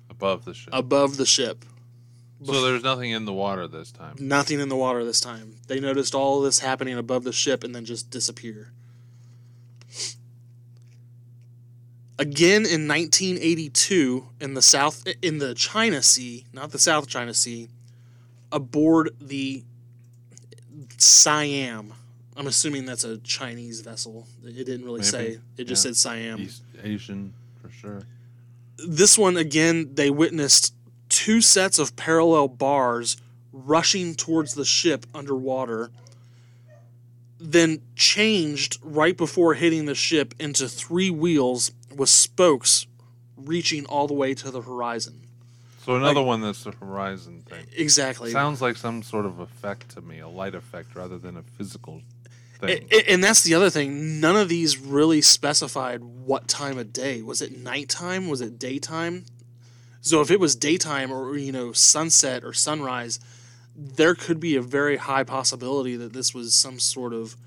[0.10, 0.69] Above the ship.
[0.71, 1.65] above the ship
[2.43, 4.15] so there's nothing in the water this time.
[4.19, 7.73] nothing in the water this time they noticed all this happening above the ship and
[7.73, 8.71] then just disappear
[12.19, 17.67] again in 1982 in the south in the china sea not the south china sea
[18.51, 19.63] aboard the
[20.97, 21.93] siam.
[22.36, 24.27] I'm assuming that's a chinese vessel.
[24.43, 25.39] It didn't really Maybe, say.
[25.58, 25.91] It just yeah.
[25.91, 26.39] said siam.
[26.41, 28.01] East Asian for sure.
[28.88, 30.73] this one again they witnessed
[31.10, 33.17] two sets of parallel bars
[33.51, 35.89] rushing towards the ship underwater
[37.39, 42.88] then changed right before hitting the ship into three wheels with spokes
[43.36, 45.21] reaching all the way to the horizon.
[45.86, 47.65] So another one that's the horizon thing.
[47.75, 48.31] exactly.
[48.31, 52.01] Sounds like some sort of effect to me, a light effect rather than a physical
[52.60, 52.89] thing.
[53.07, 54.19] And that's the other thing.
[54.19, 57.21] None of these really specified what time of day.
[57.21, 58.27] Was it nighttime?
[58.27, 59.25] Was it daytime?
[60.01, 63.19] So if it was daytime or you know sunset or sunrise
[63.77, 67.38] there could be a very high possibility that this was some sort of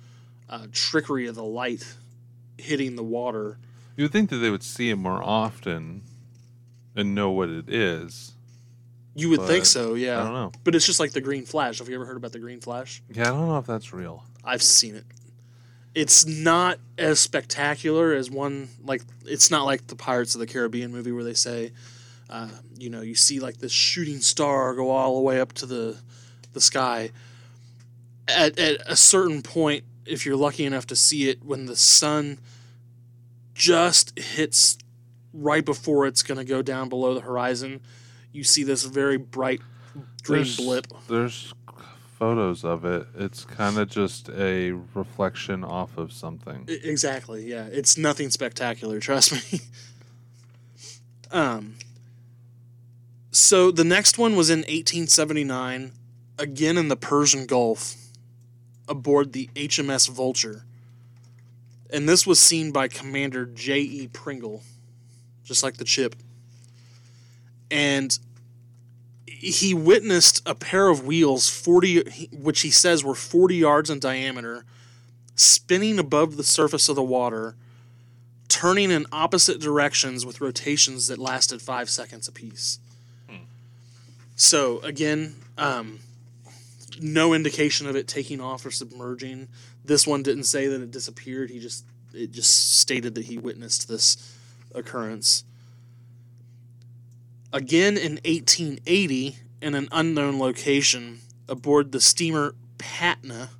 [0.49, 1.97] uh, trickery of the light
[2.57, 3.59] hitting the water
[4.01, 6.01] You would think that they would see it more often
[6.97, 8.33] and know what it is.
[9.15, 10.53] you would think so yeah I don't know.
[10.65, 13.03] but it's just like the green flash have you ever heard about the green flash
[13.13, 14.25] Yeah, I don't know if that's real.
[14.43, 15.05] I've seen it.
[15.95, 20.91] It's not as spectacular as one like it's not like the Pirates of the Caribbean
[20.93, 21.73] movie where they say,
[22.31, 25.67] uh, you know, you see like this shooting star go all the way up to
[25.67, 25.99] the
[26.55, 27.11] the sky.
[28.29, 32.39] At at a certain point, if you're lucky enough to see it, when the sun
[33.61, 34.79] just hits
[35.35, 37.81] right before it's going to go down below the horizon,
[38.33, 39.61] you see this very bright
[40.23, 40.87] green There's- blip.
[41.09, 41.53] There's
[42.19, 46.67] photos of it, it's kind of just a reflection off of something.
[46.69, 47.47] I- Exactly.
[47.49, 48.99] Yeah, it's nothing spectacular.
[49.09, 49.61] Trust me.
[51.31, 51.77] um.
[53.33, 55.93] So the next one was in 1879,
[56.39, 57.95] again in the Persian Gulf,
[58.89, 60.65] aboard the HMS Vulture,
[61.93, 63.81] and this was seen by Commander J.
[63.81, 64.09] E.
[64.09, 64.63] Pringle,
[65.45, 66.17] just like the chip.
[67.71, 68.19] And
[69.27, 74.65] he witnessed a pair of wheels 40 which he says were 40 yards in diameter
[75.41, 77.55] spinning above the surface of the water,
[78.49, 82.79] turning in opposite directions with rotations that lasted five seconds apiece.
[84.37, 86.01] So, again, um,
[87.01, 89.49] no indication of it taking off or submerging.
[89.85, 91.51] This one didn't say that it disappeared.
[91.51, 94.37] He just it just stated that he witnessed this
[94.75, 95.45] occurrence.
[97.53, 103.51] Again in 1880, in an unknown location, aboard the steamer Patna,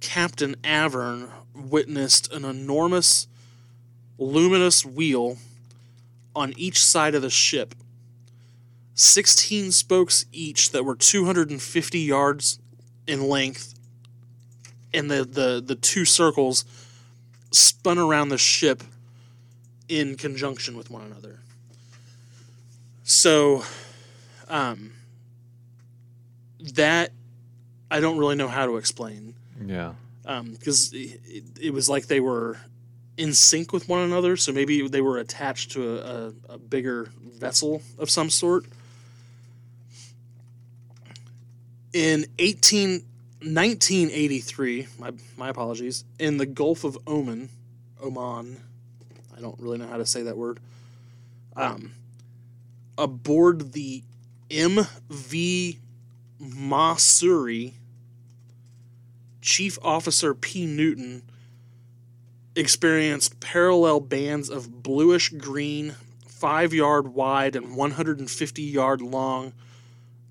[0.00, 3.26] Captain Avern witnessed an enormous
[4.18, 5.38] luminous wheel
[6.34, 7.74] on each side of the ship.
[8.94, 12.58] 16 spokes each that were 250 yards
[13.06, 13.74] in length,
[14.92, 16.64] and the, the, the two circles
[17.50, 18.82] spun around the ship
[19.88, 21.40] in conjunction with one another.
[23.04, 23.64] So,
[24.48, 24.92] um,
[26.74, 27.12] that
[27.90, 29.94] I don't really know how to explain Yeah.
[30.24, 32.58] because it, it, it was like they were
[33.16, 34.36] in sync with one another.
[34.36, 38.66] So maybe they were attached to a, a, a bigger vessel of some sort.
[41.92, 43.02] In 18,
[43.40, 47.48] 1983, my, my apologies, in the Gulf of Oman,
[48.02, 48.56] Oman,
[49.36, 50.58] I don't really know how to say that word,
[51.54, 51.92] um,
[52.96, 54.02] aboard the
[54.50, 55.78] MV
[56.42, 57.72] Masuri,
[59.40, 60.66] Chief Officer P.
[60.66, 61.22] Newton
[62.56, 65.94] experienced parallel bands of bluish green,
[66.26, 69.52] five yard wide and 150 yard long,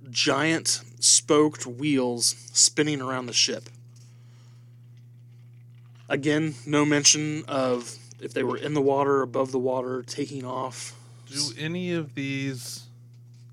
[0.09, 3.69] giant spoked wheels spinning around the ship.
[6.09, 10.95] Again, no mention of if they were in the water, above the water, taking off.
[11.29, 12.85] Do any of these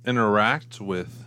[0.07, 1.24] interact with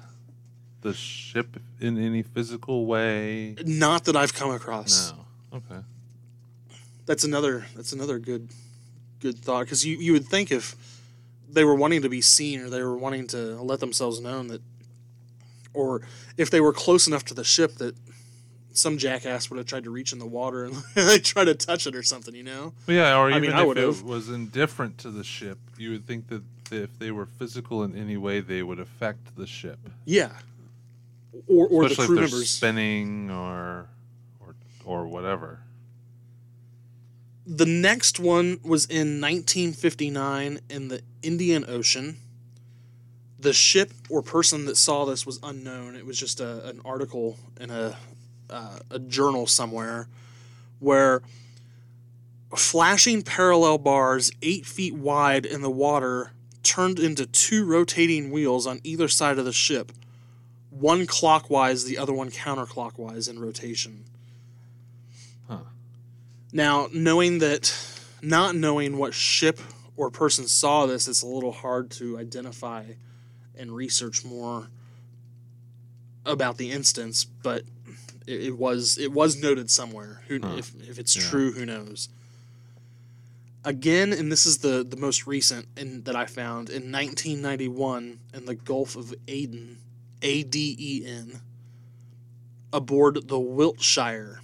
[0.81, 3.55] the ship in any physical way?
[3.65, 5.11] Not that I've come across.
[5.11, 5.57] No.
[5.57, 5.81] Okay.
[7.05, 7.65] That's another.
[7.75, 8.49] That's another good,
[9.19, 9.65] good thought.
[9.65, 10.75] Because you, you would think if
[11.49, 14.61] they were wanting to be seen or they were wanting to let themselves known that,
[15.77, 16.01] or
[16.37, 17.95] if they were close enough to the ship that
[18.71, 20.75] some jackass would have tried to reach in the water and
[21.23, 22.35] try to touch it or something.
[22.35, 22.73] You know.
[22.87, 26.05] Yeah, or I even mean, I if it was indifferent to the ship, you would
[26.05, 29.79] think that if they were physical in any way, they would affect the ship.
[30.05, 30.31] Yeah.
[31.47, 32.49] Or or Especially the crew if members.
[32.49, 33.89] spinning or
[34.39, 35.59] or or whatever.
[37.45, 42.17] The next one was in 1959 in the Indian Ocean.
[43.39, 45.95] The ship or person that saw this was unknown.
[45.95, 47.97] It was just a, an article in a
[48.49, 50.07] uh, a journal somewhere
[50.79, 51.21] where
[52.55, 56.31] flashing parallel bars eight feet wide in the water
[56.63, 59.91] turned into two rotating wheels on either side of the ship,
[60.69, 64.03] one clockwise, the other one counterclockwise in rotation.
[65.47, 65.59] Huh.
[66.51, 67.73] Now, knowing that,
[68.21, 69.59] not knowing what ship
[69.95, 72.83] or person saw this, it's a little hard to identify
[73.57, 74.67] and research more
[76.25, 77.23] about the instance.
[77.25, 77.63] But
[78.25, 80.21] it, it was it was noted somewhere.
[80.27, 80.55] Who Huh.
[80.57, 81.23] if if it's Yeah.
[81.29, 82.09] true, who knows?
[83.63, 88.45] Again, and this is the the most recent in, that I found in 1991 in
[88.45, 89.79] the Gulf of Aden,
[90.21, 91.41] A D E N,
[92.71, 94.41] aboard the Wiltshire.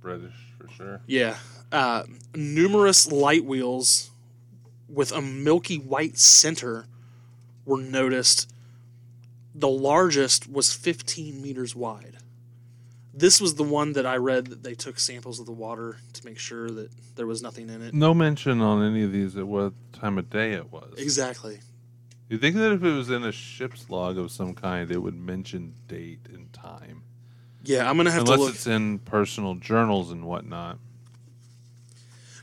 [0.00, 1.00] British for sure.
[1.06, 1.36] Yeah.
[1.72, 4.10] Uh, numerous light wheels
[4.88, 6.86] with a milky white center
[7.66, 8.50] were noticed.
[9.54, 12.16] The largest was 15 meters wide.
[13.12, 16.24] This was the one that I read that they took samples of the water to
[16.26, 17.94] make sure that there was nothing in it.
[17.94, 20.94] No mention on any of these at what time of day it was.
[20.98, 21.58] Exactly.
[22.28, 25.14] You think that if it was in a ship's log of some kind, it would
[25.14, 27.04] mention date and time,
[27.64, 28.54] Yeah, I'm gonna have unless to look.
[28.54, 30.78] it's in personal journals and whatnot.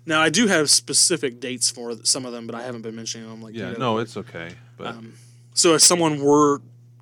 [0.06, 3.30] Now I do have specific dates for some of them, but I haven't been mentioning
[3.30, 3.42] them.
[3.42, 4.56] Like you Yeah, know, no, it's okay.
[4.78, 5.14] But Um,
[5.54, 6.62] so if someone were,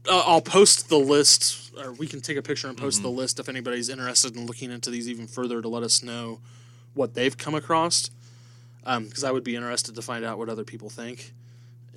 [0.09, 3.39] uh, I'll post the list, or we can take a picture and post the list
[3.39, 6.39] if anybody's interested in looking into these even further to let us know
[6.93, 8.09] what they've come across.
[8.83, 11.33] Because I would be interested to find out what other people think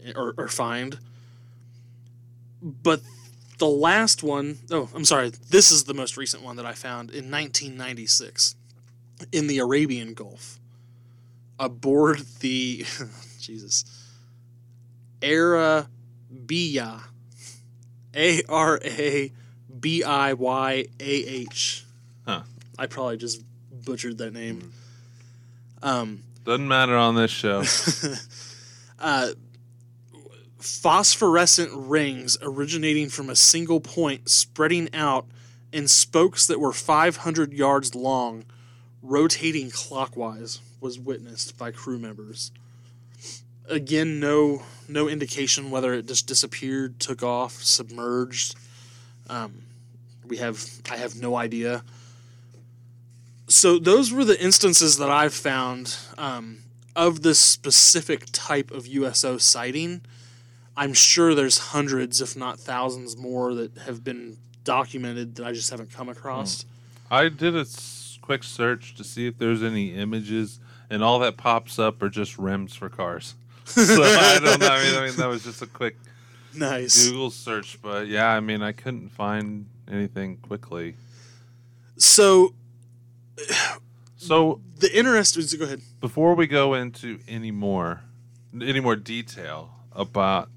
[0.04, 0.98] eh, or, or find.
[2.62, 3.00] But
[3.58, 7.10] the last one, oh, I'm sorry, this is the most recent one that I found
[7.10, 8.54] in 1996
[9.32, 10.58] in the Arabian Gulf
[11.58, 12.84] aboard the,
[13.40, 13.84] Jesus,
[15.24, 17.00] Arabiya,
[18.14, 19.32] A R A
[19.80, 21.84] B I Y A H.
[22.26, 22.42] Huh.
[22.78, 24.72] I probably just butchered that name.
[25.82, 27.62] Um, Doesn't matter on this show.
[28.98, 29.28] uh,
[30.58, 35.26] phosphorescent rings originating from a single point spreading out
[35.72, 38.44] in spokes that were 500 yards long,
[39.02, 42.50] rotating clockwise, was witnessed by crew members.
[43.68, 48.56] Again, no no indication whether it just disappeared, took off, submerged.
[49.28, 49.62] Um,
[50.26, 51.82] we have I have no idea.
[53.46, 56.58] So those were the instances that I've found um,
[56.96, 60.00] of this specific type of USO sighting.
[60.76, 65.70] I'm sure there's hundreds, if not thousands, more that have been documented that I just
[65.70, 66.64] haven't come across.
[67.10, 67.66] I did a
[68.22, 70.58] quick search to see if there's any images,
[70.90, 73.34] and all that pops up are just rims for cars.
[73.64, 74.68] So I don't know.
[74.68, 75.96] I mean, I mean, that was just a quick
[76.56, 77.08] Nice.
[77.08, 80.94] Google search, but yeah, I mean, I couldn't find anything quickly.
[81.96, 82.54] So
[84.16, 85.80] So the interest is go ahead.
[86.00, 88.02] before we go into any more,
[88.60, 90.48] any more detail about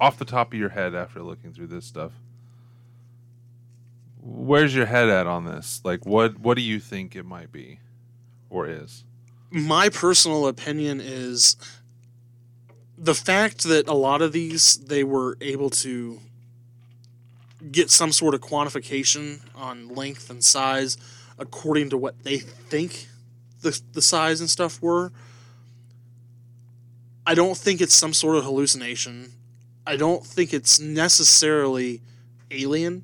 [0.00, 2.12] off the top of your head after looking through this stuff,
[4.20, 5.80] where's your head at on this?
[5.84, 7.80] Like, what what do you think it might be,
[8.50, 9.04] or is?
[9.50, 11.56] My personal opinion is
[12.98, 16.20] the fact that a lot of these they were able to
[17.70, 20.96] get some sort of quantification on length and size
[21.38, 23.08] according to what they think
[23.62, 25.12] the, the size and stuff were.
[27.26, 29.32] I don't think it's some sort of hallucination.
[29.86, 32.02] I don't think it's necessarily
[32.50, 33.02] alien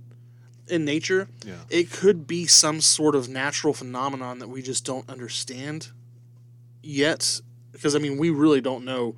[0.68, 1.28] in nature.
[1.44, 1.54] Yeah.
[1.68, 5.88] It could be some sort of natural phenomenon that we just don't understand
[6.82, 7.40] yet.
[7.72, 9.16] Because, I mean, we really don't know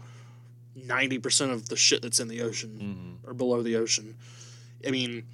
[0.79, 2.79] 90% of the shit that's in the ocean
[3.23, 3.29] Mm-hmm.
[3.31, 4.15] or below the ocean.
[4.87, 5.25] I mean,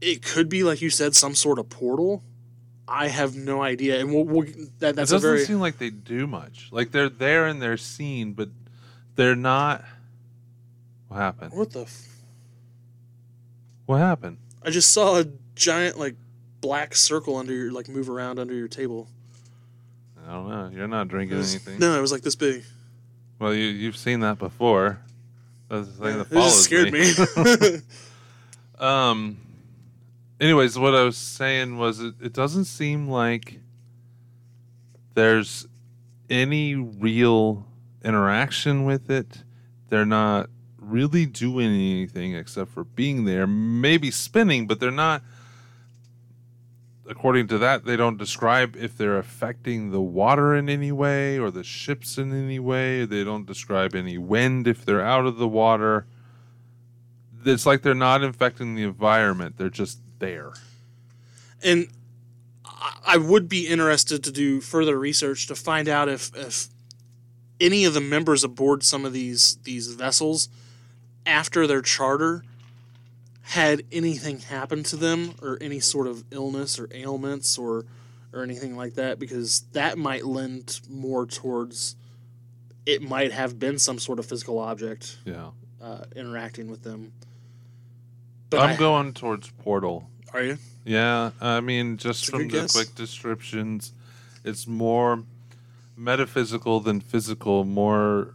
[0.00, 2.22] it could be, like you said, some sort of portal.
[2.88, 4.00] I have no idea.
[4.00, 4.46] And we'll, we'll,
[4.80, 5.44] that, that's a doesn't very.
[5.44, 6.68] seem like they do much.
[6.72, 8.48] Like they're there and they're seen, but
[9.14, 9.84] they're not.
[11.08, 11.52] What happened?
[11.52, 11.82] what the?
[11.82, 12.06] F-
[13.86, 14.38] What happened?
[14.64, 16.16] I just saw a giant, like,
[16.60, 19.08] black circle under your, like, move around under your table.
[20.26, 20.70] I don't know.
[20.74, 21.78] You're not drinking was- anything.
[21.78, 22.64] no, it was like this big.
[23.38, 25.00] Well, you you've seen that before.
[25.68, 27.78] That's the thing that it just follows scared me.
[28.78, 29.38] Um.
[30.40, 33.60] Anyways, what I was saying was it, it doesn't seem like
[35.14, 35.68] there's
[36.28, 37.66] any real
[38.04, 39.44] interaction with it.
[39.88, 45.22] They're not really doing anything except for being there, maybe spinning, but they're not.
[47.12, 51.50] According to that, they don't describe if they're affecting the water in any way or
[51.50, 53.04] the ships in any way.
[53.04, 56.06] They don't describe any wind if they're out of the water.
[57.44, 59.58] It's like they're not infecting the environment.
[59.58, 60.54] They're just there.
[61.62, 61.88] And
[63.06, 66.68] I- would be interested to do further research to find out if, if
[67.60, 70.48] any of the members aboard some of these these vessels
[71.26, 72.42] after their charter
[73.52, 77.84] had anything happen to them or any sort of illness or ailments or
[78.32, 81.94] or anything like that because that might lend more towards
[82.86, 85.50] it might have been some sort of physical object yeah
[85.82, 87.12] uh, interacting with them.
[88.54, 90.56] i'm I- going towards portal Are you?
[90.86, 92.72] yeah i mean just from the guess.
[92.72, 93.92] quick descriptions
[94.44, 95.24] it's more
[95.94, 98.32] metaphysical than physical more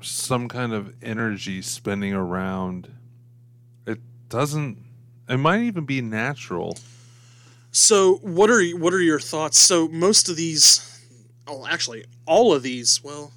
[0.00, 2.88] some kind of energy spinning around
[4.32, 4.78] doesn't
[5.28, 6.76] it might even be natural
[7.70, 9.58] So, what are what are your thoughts?
[9.58, 10.66] So, most of these,
[11.46, 13.32] oh, actually, all of these, well,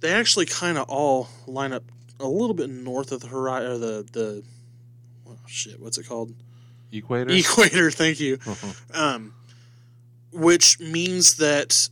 [0.00, 1.84] they actually kind of all line up
[2.18, 4.42] a little bit north of the horizon, or the the,
[5.28, 6.34] oh, shit, what's it called?
[6.92, 7.90] equator Equator.
[8.02, 8.38] Thank you.
[8.92, 9.32] Um,
[10.32, 11.88] which means that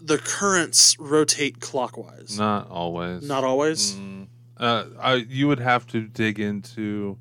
[0.00, 2.38] the currents rotate clockwise.
[2.38, 3.94] not always Not always.
[3.94, 4.17] Mm,
[4.58, 7.16] uh, I, you would have to dig into.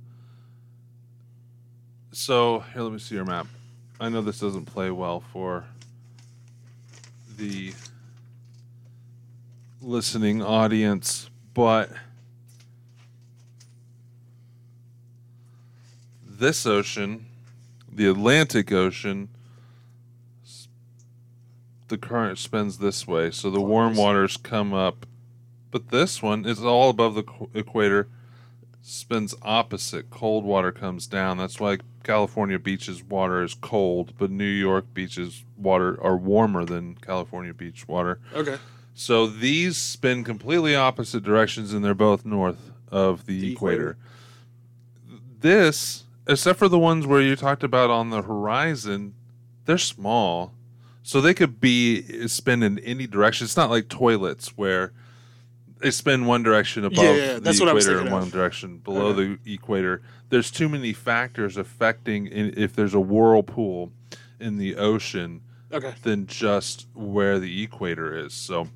[2.11, 3.47] So here, let me see your map.
[3.99, 5.65] I know this doesn't play well for
[7.38, 7.73] the
[9.81, 11.89] listening audience, but
[16.23, 17.25] this ocean,
[17.91, 19.29] the Atlantic Ocean,
[21.88, 25.07] the current spins this way, so the warm waters come up
[25.78, 28.07] But this one is all above the qu- equator,
[28.82, 30.09] spins opposite.
[30.09, 31.38] Cold water comes down.
[31.38, 36.95] That's why California beaches water is cold, but New York beaches water are warmer than
[36.95, 38.19] California beach water.
[38.34, 38.57] Okay.
[38.95, 43.91] So these spin completely opposite directions, and they're both north of the, The equator.
[43.91, 43.97] equator.
[45.41, 49.13] This, except for the ones where you talked about on the horizon,
[49.65, 50.53] they're small,
[51.03, 53.45] so they could be spin in any direction.
[53.45, 54.91] It's not like toilets where
[55.80, 58.32] they spin one direction above Yeah, yeah, the that's what equator and one of.
[58.32, 59.38] direction below Okay.
[59.45, 60.01] the equator.
[60.30, 63.91] There's too many factors affecting in, if there's a whirlpool
[64.39, 65.93] in the ocean Okay.
[66.03, 68.34] than just where the equator is.
[68.34, 68.69] So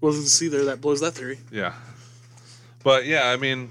[0.00, 1.38] Well, see there, that blows that theory.
[1.52, 1.74] yeah.
[2.82, 3.70] But yeah, I mean,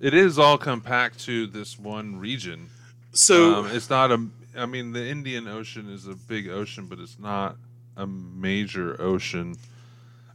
[0.00, 2.68] it is all compact to this one region.
[3.12, 4.26] So Um, it's not a.
[4.54, 7.56] I mean, the Indian Ocean is a big ocean, but it's not
[7.96, 9.56] a major ocean.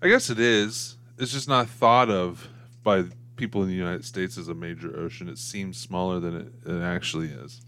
[0.02, 0.98] I guess it is.
[1.18, 2.48] It's just not thought of
[2.84, 5.28] by people in the United States as a major ocean.
[5.30, 7.62] It seems smaller than it, it actually is.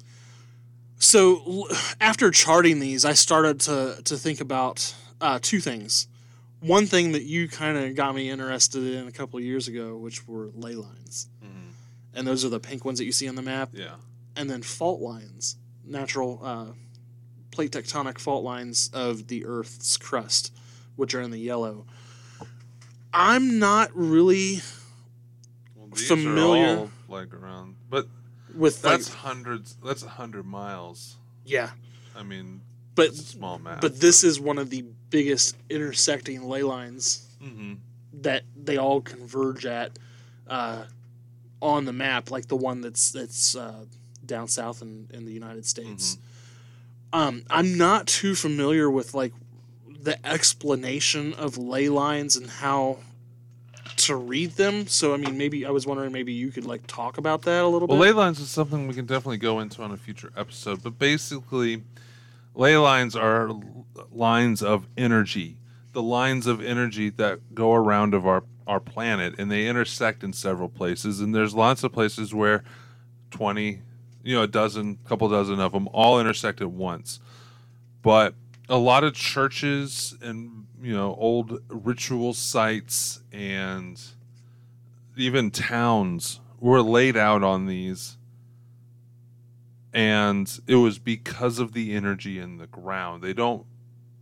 [0.97, 1.67] So l-
[1.99, 6.07] after charting these, I started to to think about uh, two things.
[6.61, 9.97] One thing that you kind of got me interested in a couple of years ago,
[9.97, 11.27] which were ley lines,
[12.15, 13.95] and those are the pink ones that you see on the map, Yeah.
[14.38, 16.65] and then fault lines, natural uh,
[17.51, 20.53] plate tectonic fault lines of the Earth's crust,
[20.95, 21.86] which are in the yellow.
[23.14, 24.61] I'm not really
[25.76, 26.76] Well, these Familiar.
[26.76, 28.07] are all like around, but
[28.55, 29.78] with that's like hundreds.
[29.84, 31.18] That's a hundred miles.
[31.45, 31.72] yeah,
[32.16, 32.61] I mean,
[32.95, 33.82] but it's a small map.
[33.82, 37.74] but this is one of the biggest intersecting ley lines hmm
[38.22, 39.97] that they all converge at
[40.47, 40.86] uh,
[41.61, 43.86] on the map, like the one that's that's uh,
[44.26, 46.18] down south in, in the United States.
[47.11, 49.34] Um, I'm not too familiar with like
[50.03, 52.99] the explanation of ley lines and how
[53.95, 54.87] to read them.
[54.87, 57.67] So I mean, maybe I was wondering maybe you could like talk about that a
[57.67, 58.07] little Well, bit.
[58.07, 60.83] ley lines is something we can definitely go into on a future episode.
[60.83, 61.83] But basically,
[62.53, 63.51] ley lines are
[64.11, 65.57] lines of energy,
[65.93, 70.33] the lines of energy that go around of our our planet, and they intersect in
[70.33, 71.19] several places.
[71.19, 72.63] And there's lots of places where
[73.31, 73.81] twenty,
[74.23, 77.19] you know, a dozen, couple dozen of them all intersect at once.
[78.01, 78.35] But
[78.70, 84.01] a lot of churches and you know old ritual sites and
[85.16, 88.18] even towns were laid out on these.
[89.93, 93.22] And it was because of the energy in the ground.
[93.22, 93.66] They don't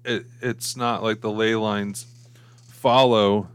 [0.04, 2.06] it, it's not like the ley lines
[2.68, 3.48] follow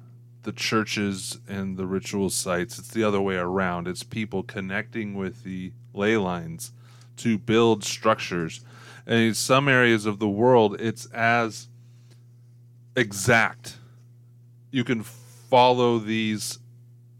[0.44, 2.78] the churches and the ritual sites.
[2.78, 3.88] It's the other way around.
[3.88, 6.72] It's people connecting with the ley lines
[7.16, 8.64] to build structures
[9.06, 11.68] and in some areas of the world it's as
[12.96, 13.76] exact
[14.70, 16.58] you can follow these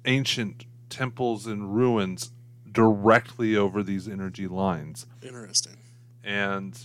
[0.04, 2.30] ancient temples and ruins
[2.70, 5.06] directly over these energy lines.
[5.22, 5.78] Interesting.
[6.22, 6.78] And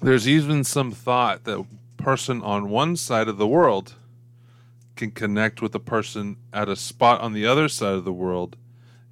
[0.00, 3.94] there's even some thought that person on one side of the world
[4.94, 8.56] can connect with a person at a spot on the other side of the world.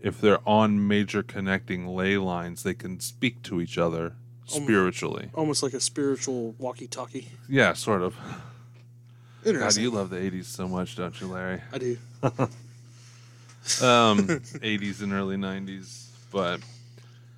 [0.01, 4.16] If they're on major connecting ley lines, they can speak to each other
[4.47, 5.30] spiritually.
[5.34, 7.28] Almost like a spiritual walkie-talkie.
[7.49, 8.14] Yeah, sort of.
[8.16, 9.82] God, Interesting.
[9.84, 11.61] you love the 80s so much, don't you, Larry?
[11.72, 11.99] I do.
[12.22, 12.28] um,
[13.82, 16.61] 80s and early 90s, but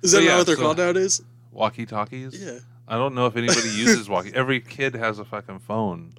[0.01, 1.21] Is that not yeah, what they're so- called nowadays?
[1.51, 2.39] walkie talkies.
[2.39, 4.31] Yeah, I don't know if anybody uses walkie.
[4.33, 6.13] Every kid has a fucking phone,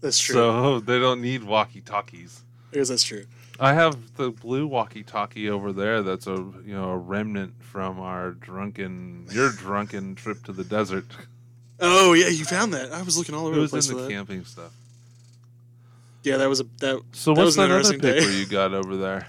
[0.00, 0.34] that's true.
[0.34, 2.42] so they don't need walkie talkies.
[2.72, 3.24] I guess that's true.
[3.60, 6.02] I have the blue walkie talkie over there.
[6.02, 6.34] That's a
[6.64, 11.04] you know a remnant from our drunken your drunken trip to the desert.
[11.78, 12.92] Oh yeah, you found that.
[12.92, 14.12] I was looking all over It the was place in for the that.
[14.12, 14.72] camping stuff.
[16.22, 17.02] Yeah, that was a that.
[17.12, 18.18] So That what's was an that other interesting day.
[18.20, 19.26] paper you got over there?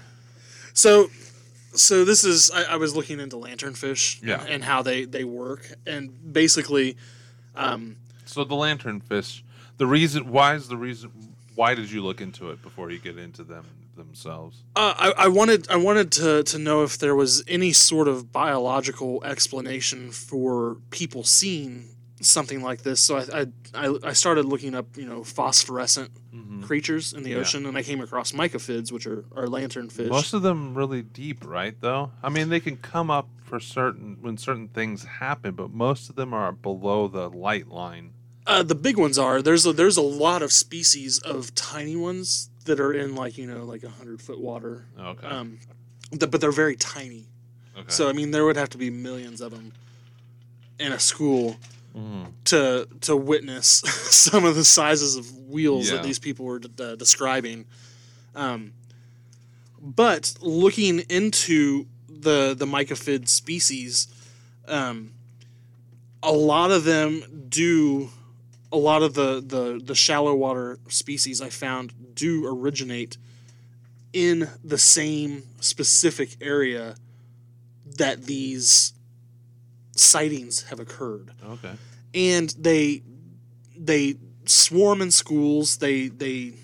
[0.74, 1.10] So,
[1.74, 4.42] so this is I, I was looking into lanternfish Yeah.
[4.48, 6.96] and how they they work, and basically,
[7.54, 9.42] um, So the lanternfish.
[9.78, 11.10] The reason why is the reason
[11.54, 13.64] why did you look into it before you get into them
[13.96, 14.64] themselves?
[14.76, 18.32] uh, I, I wanted I wanted to to know if there was any sort of
[18.32, 21.88] biological explanation for people seeing
[22.20, 23.00] something like this.
[23.00, 26.62] So I I, I, started looking up you know phosphorescent Mm-hmm.
[26.62, 27.38] creatures in the Yeah.
[27.38, 30.08] ocean, and I came across myctophids, which are, are lanternfish.
[30.08, 31.74] Most of them really deep, right?
[31.78, 36.08] Though I mean, they can come up for certain when certain things happen, but most
[36.08, 38.12] of them are below the light line.
[38.46, 42.48] Uh, the big ones are there's a, there's a lot of species of tiny ones
[42.64, 45.26] that are in like you know like a hundred foot water, Okay.
[45.26, 45.58] um,
[46.10, 47.26] th- but they're very tiny.
[47.76, 47.84] okay.
[47.88, 49.72] So I mean there would have to be millions of them
[50.78, 51.56] in a school.
[52.44, 53.66] to to witness
[54.10, 55.96] some of the sizes of wheels Yeah.
[55.96, 57.66] that these people were uh, describing.
[58.34, 58.72] Um,
[59.78, 64.06] but looking into the the myctophid species,
[64.68, 65.12] um,
[66.22, 68.08] a lot of them do.
[68.72, 73.18] A lot of the, the, the shallow water species I found do originate
[74.12, 76.94] in the same specific area
[77.96, 78.94] that these
[79.94, 81.72] sightings have occurred Okay.
[82.14, 83.02] and they
[83.76, 84.14] they
[84.46, 86.54] swarm in schools they they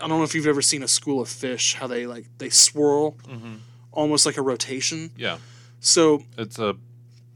[0.00, 2.50] i don't know if you've ever seen a school of fish how they like they
[2.50, 3.54] swirl Mm-hmm.
[3.92, 5.38] almost like a rotation Yeah.
[5.80, 6.76] so It's a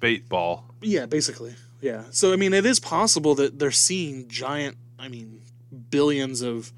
[0.01, 0.65] bait ball.
[0.83, 5.41] yeah basically yeah so i mean it is possible that they're seeing giant i mean
[5.91, 6.73] billions of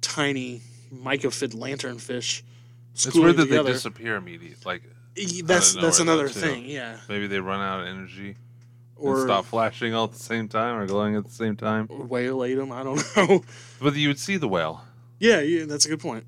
[0.00, 0.60] tiny
[0.94, 2.42] myctophid lanternfish
[2.94, 3.62] It's weird that together.
[3.64, 4.56] they disappear immediately.
[4.64, 4.82] Like
[5.44, 6.40] that's that's another too.
[6.40, 8.36] thing yeah maybe they run out of energy
[8.96, 11.86] or and stop flashing all at the same time or glowing at the same time.
[11.88, 13.42] whale ate them i don't know
[13.80, 14.84] But you would see the whale.
[15.18, 16.24] Yeah, yeah, that's a good point.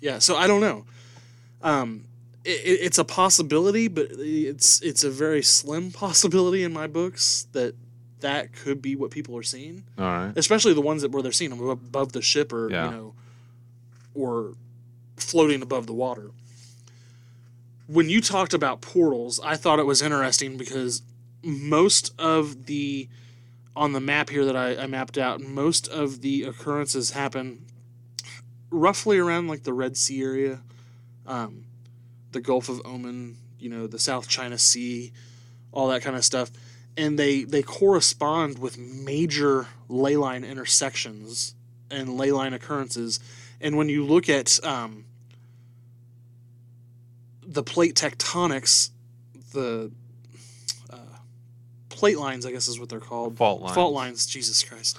[0.00, 0.86] Yeah, so I don't know.
[1.62, 2.04] Um,
[2.44, 7.46] it, it- it's a possibility, but it's it's a very slim possibility in my books
[7.52, 7.74] that
[8.20, 10.32] that could be what people are seeing, All right.
[10.36, 12.84] especially the ones that where they're seeing them above the ship or Yeah.
[12.86, 13.14] you know,
[14.14, 14.54] or
[15.16, 16.30] floating above the water.
[17.88, 21.02] When you talked about portals, I thought it was interesting because
[21.42, 23.08] most of the
[23.74, 27.64] on the map here that I, I mapped out, most of the occurrences happen
[28.70, 30.60] roughly around like the Red Sea area,
[31.26, 31.64] um,
[32.32, 35.12] the Gulf of Oman, you know, the South China Sea,
[35.70, 36.50] all that kind of stuff,
[36.96, 41.54] and they they correspond with major ley line intersections
[41.90, 43.20] and ley line occurrences.
[43.60, 45.04] And when you look at um,
[47.42, 48.90] the plate tectonics,
[49.52, 49.92] the
[50.90, 50.96] uh,
[51.88, 53.36] plate lines, I guess is what they're called.
[53.36, 53.74] Fault lines.
[53.74, 54.26] Fault lines.
[54.26, 54.98] Jesus Christ.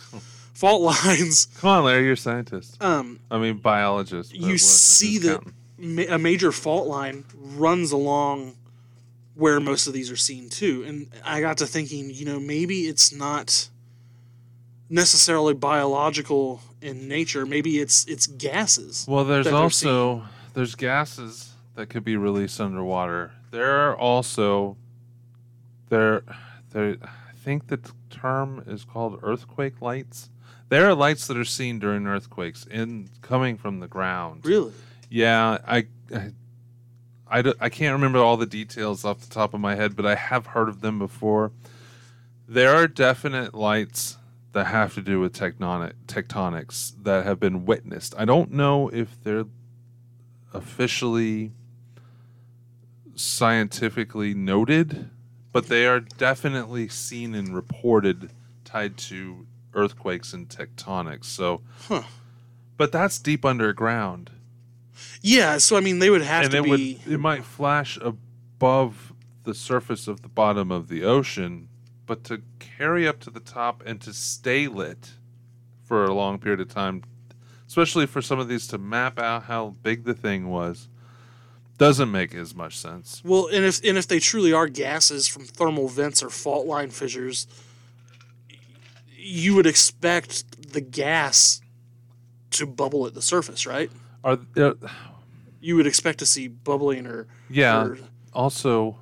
[0.54, 1.48] Fault lines.
[1.60, 2.82] Come on, Larry, you're a scientist.
[2.82, 4.34] Um, I mean, biologist.
[4.34, 5.54] you see that counting?
[5.84, 8.56] Ma- a major fault line runs along
[9.36, 10.84] where most of these are seen too.
[10.88, 13.70] And I got to thinking, you know, maybe it's not
[14.90, 17.46] necessarily biological in nature.
[17.46, 19.06] Maybe it's it's gases.
[19.08, 20.24] Well, there's also
[20.54, 23.32] there's gases that could be released underwater.
[23.52, 24.78] There are also
[25.90, 26.24] there
[26.72, 27.80] there I think the
[28.10, 30.30] term is called earthquake lights.
[30.70, 34.46] There are lights that are seen during earthquakes in coming from the ground.
[34.46, 34.74] Really?
[35.14, 35.86] Yeah, I,
[37.30, 40.48] I can't remember all the details off the top of my head, but I have
[40.48, 41.52] heard of them before.
[42.48, 44.18] There are definite lights
[44.54, 48.16] that have to do with tectonic tectonics that have been witnessed.
[48.18, 49.46] I don't know if they're
[50.52, 51.52] officially
[53.14, 55.12] scientifically noted,
[55.52, 58.32] but they are definitely seen and reported
[58.66, 59.46] tied to
[59.76, 61.26] earthquakes and tectonics.
[61.26, 62.02] So, Huh.
[62.78, 64.32] but that's deep underground
[65.22, 65.58] Yeah.
[65.58, 66.70] So I mean, they would have and to it be.
[66.70, 69.14] would it might flash above
[69.44, 71.68] the surface of the bottom of the ocean,
[72.06, 75.12] but to carry up to the top and to stay lit
[75.84, 77.04] for a long period of time,
[77.68, 80.88] especially for some of these to map out how big the thing was,
[81.78, 83.22] doesn't make as much sense.
[83.26, 86.92] Well, and if and if they truly are gases from thermal vents or fault line
[86.92, 87.48] fissures,
[89.10, 91.62] you would expect the gas
[92.52, 93.92] to bubble at the surface, right?
[94.24, 94.88] Are there, uh,
[95.62, 97.84] You would expect to see bubbling or yeah.
[97.84, 97.98] or-
[98.34, 98.98] Also,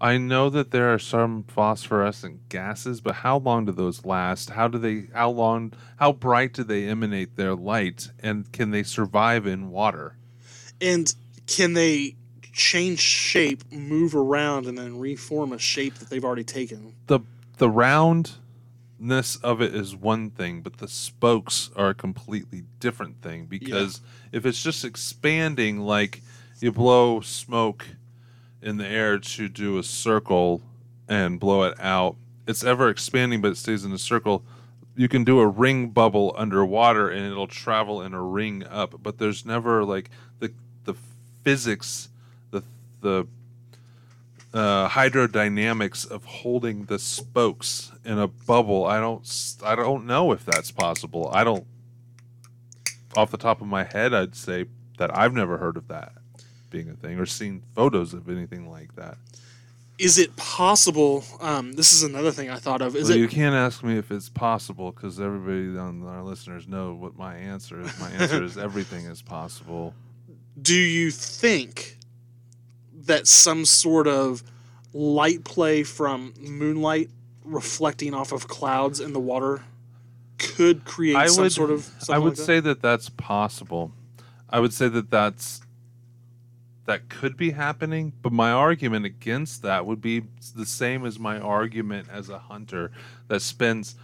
[0.00, 4.50] I know that there are some phosphorescent gases, but how long do those last?
[4.50, 5.08] How do they?
[5.12, 5.72] How long?
[5.96, 8.10] How bright do they emanate their light?
[8.20, 10.16] And can they survive in water?
[10.82, 11.14] and
[11.46, 12.16] can they
[12.54, 16.94] change shape, move around, and then reform a shape that they've already taken?
[17.06, 17.20] the
[17.58, 17.68] The
[19.00, 23.46] roundness of it is one thing, but the spokes are a completely different thing.
[23.46, 24.00] Because
[24.32, 26.22] if it's just expanding, like
[26.60, 27.86] you blow smoke
[28.62, 30.60] in the air to do a circle
[31.08, 34.44] and blow it out, it's ever expanding, but it stays in a circle.
[34.96, 39.18] You can do a ring bubble underwater and it'll travel in a ring up, but
[39.18, 40.52] there's never like the
[40.84, 40.94] the
[41.42, 42.08] physics,
[42.50, 42.62] the
[43.00, 43.26] the
[44.52, 48.84] uh, hydrodynamics of holding the spokes in a bubble.
[48.84, 51.30] I don't I don't know if that's possible.
[51.32, 51.66] I don't
[53.16, 54.66] off the top of my head I'd say
[54.98, 56.12] that I've never heard of that
[56.70, 59.16] being a thing or seen photos of anything like that.
[59.98, 61.24] Is it possible?
[61.40, 62.96] Um, this is another thing I thought of.
[62.96, 66.66] Is Well, it you can't ask me if it's possible because everybody on our listeners
[66.66, 68.00] know what my answer is.
[68.00, 69.94] My answer is everything is possible.
[70.60, 71.98] do you think
[73.06, 74.42] that some sort of
[74.92, 77.10] light play from moonlight
[77.44, 79.62] reflecting off of clouds in the water
[80.38, 81.88] could create I some would, sort of.
[82.08, 82.44] I would like that?
[82.44, 83.92] say that that's possible.
[84.48, 85.60] I would say that that's
[86.86, 90.24] that could be happening, but my argument against that would be
[90.56, 92.90] the same as my argument as a hunter
[93.28, 93.94] that spends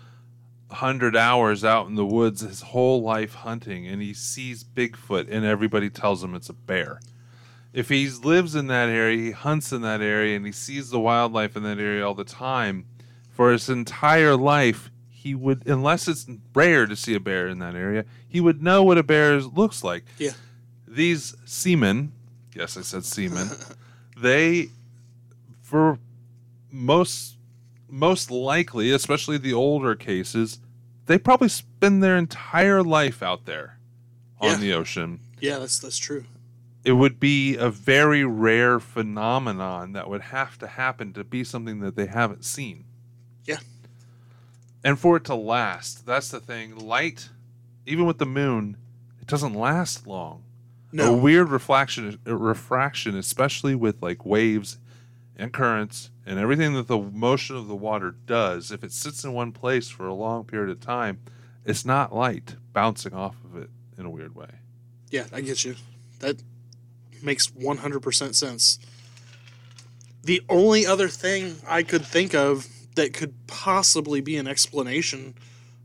[0.68, 5.44] 100 hours out in the woods his whole life hunting and he sees Bigfoot and
[5.44, 7.00] everybody tells him it's a bear.
[7.76, 10.98] If he lives in that area, he hunts in that area and he sees the
[10.98, 12.86] wildlife in that area all the time,
[13.30, 17.74] for his entire life, he would, unless it's rare to see a bear in that
[17.74, 20.04] area, he would know what a bear looks like.
[20.16, 20.30] Yeah.
[20.88, 22.12] These seamen,
[22.54, 23.50] yes, I said seamen,
[24.16, 24.70] they,
[25.60, 25.98] for
[26.72, 27.36] most,
[27.90, 30.60] most likely, especially the older cases,
[31.04, 33.78] they probably spend their entire life out there
[34.40, 34.56] on Yeah.
[34.56, 35.20] the ocean.
[35.40, 36.24] Yeah, that's that's true.
[36.86, 41.80] It would be a very rare phenomenon that would have to happen to be something
[41.80, 42.84] that they haven't seen.
[43.44, 43.58] Yeah.
[44.84, 46.76] And for it to last, that's the thing.
[46.76, 47.30] Light,
[47.86, 48.76] even with the moon,
[49.20, 50.44] it doesn't last long.
[50.92, 51.12] No.
[51.12, 54.78] A weird reflection, uh, refraction, especially with like waves
[55.36, 58.70] and currents and everything that the motion of the water does.
[58.70, 61.18] If it sits in one place for a long period of time,
[61.64, 64.60] it's not light bouncing off of it in a weird way.
[65.10, 65.74] yeah, I get you.
[66.20, 66.40] That
[67.22, 68.78] makes one hundred percent sense.
[70.22, 75.34] The only other thing I could think of that could possibly be an explanation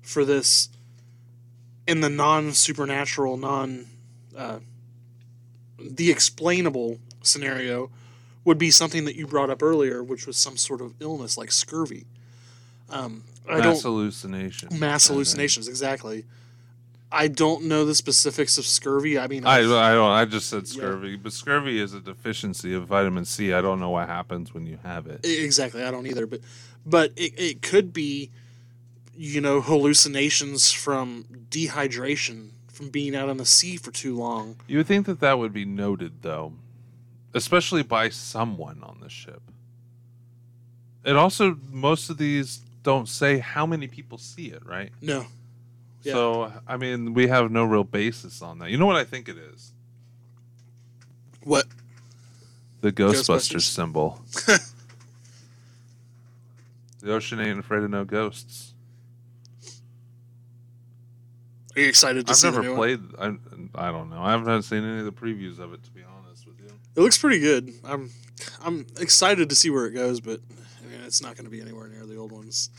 [0.01, 0.69] for this
[1.87, 3.85] in the non supernatural, non
[4.35, 4.59] uh,
[5.79, 7.89] the explainable scenario
[8.45, 11.51] would be something that you brought up earlier, which was some sort of illness like
[11.51, 12.05] scurvy.
[12.89, 14.79] Um, I Mass don't hallucination.
[14.79, 16.25] mass hallucinations exactly.
[17.13, 19.19] I don't know the specifics of scurvy.
[19.19, 20.11] I mean, I, I've- don't.
[20.11, 20.73] I just said Yeah.
[20.73, 23.51] scurvy, but scurvy is a deficiency of vitamin C.
[23.53, 25.25] I don't know what happens when you have it.
[25.25, 25.83] Exactly.
[25.83, 26.39] I don't either, but
[26.85, 28.31] but it, it could be,
[29.15, 34.55] you know, hallucinations from dehydration from being out on the sea for too long.
[34.67, 36.53] You would think that that would be noted, though,
[37.33, 39.41] especially by someone on the ship.
[41.03, 44.91] It also most of these don't say how many people see it, right?
[45.01, 45.25] No,
[46.03, 46.13] Yeah.
[46.13, 48.69] So I mean, we have no real basis on that.
[48.69, 49.71] You know what I think it is?
[51.43, 51.65] what?
[52.81, 53.53] The Ghostbusters.
[53.53, 54.21] Ghostbusters symbol.
[57.01, 58.73] the ocean ain't afraid of no ghosts.
[61.75, 62.99] Are you excited to I've see the never played.
[63.17, 63.37] I,
[63.75, 64.21] I don't know.
[64.21, 66.67] I haven't seen any of the previews of it, to be honest with you.
[66.95, 67.73] It looks pretty good.
[67.83, 68.09] I'm
[68.63, 70.41] I'm excited to see where it goes, but
[70.81, 72.69] I mean, it's not going to be anywhere near the old ones.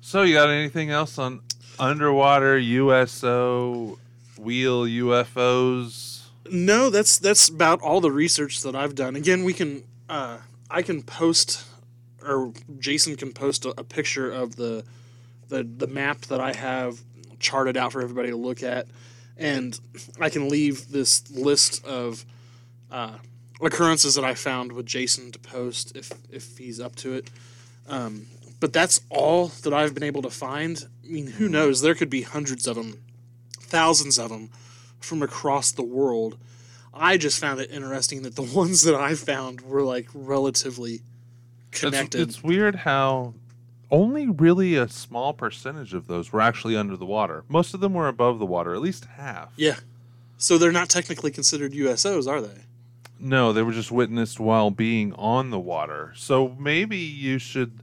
[0.00, 1.42] So, you got anything else on
[1.78, 3.98] underwater USO
[4.38, 6.26] wheel UFOs?
[6.50, 9.16] No, that's that's about all the research that I've done.
[9.16, 10.38] Again, we can uh,
[10.70, 11.64] I can post
[12.24, 14.84] or Jason can post a, a picture of the
[15.48, 17.00] the the map that I have
[17.38, 18.86] charted out for everybody to look at,
[19.36, 19.78] and
[20.20, 22.24] I can leave this list of
[22.90, 23.18] uh,
[23.60, 27.30] occurrences that I found with Jason to post if if he's up to it.
[27.88, 28.26] Um,
[28.60, 30.84] but that's all that I've been able to find.
[31.04, 31.80] I mean, who knows?
[31.80, 33.02] There could be hundreds of them,
[33.60, 34.50] thousands of them
[35.00, 36.38] from across the world.
[36.94, 41.00] I just found it interesting that the ones that I found were like relatively
[41.70, 42.20] It's, connected.
[42.20, 43.34] it's weird how
[43.90, 47.44] only really a small percentage of those were actually under the water.
[47.48, 49.52] Most of them were above the water, at least half.
[49.56, 49.76] yeah.
[50.38, 52.62] So they're not technically considered USOs, are they?
[53.20, 56.12] No, they were just witnessed while being on the water.
[56.16, 57.78] So maybe you should,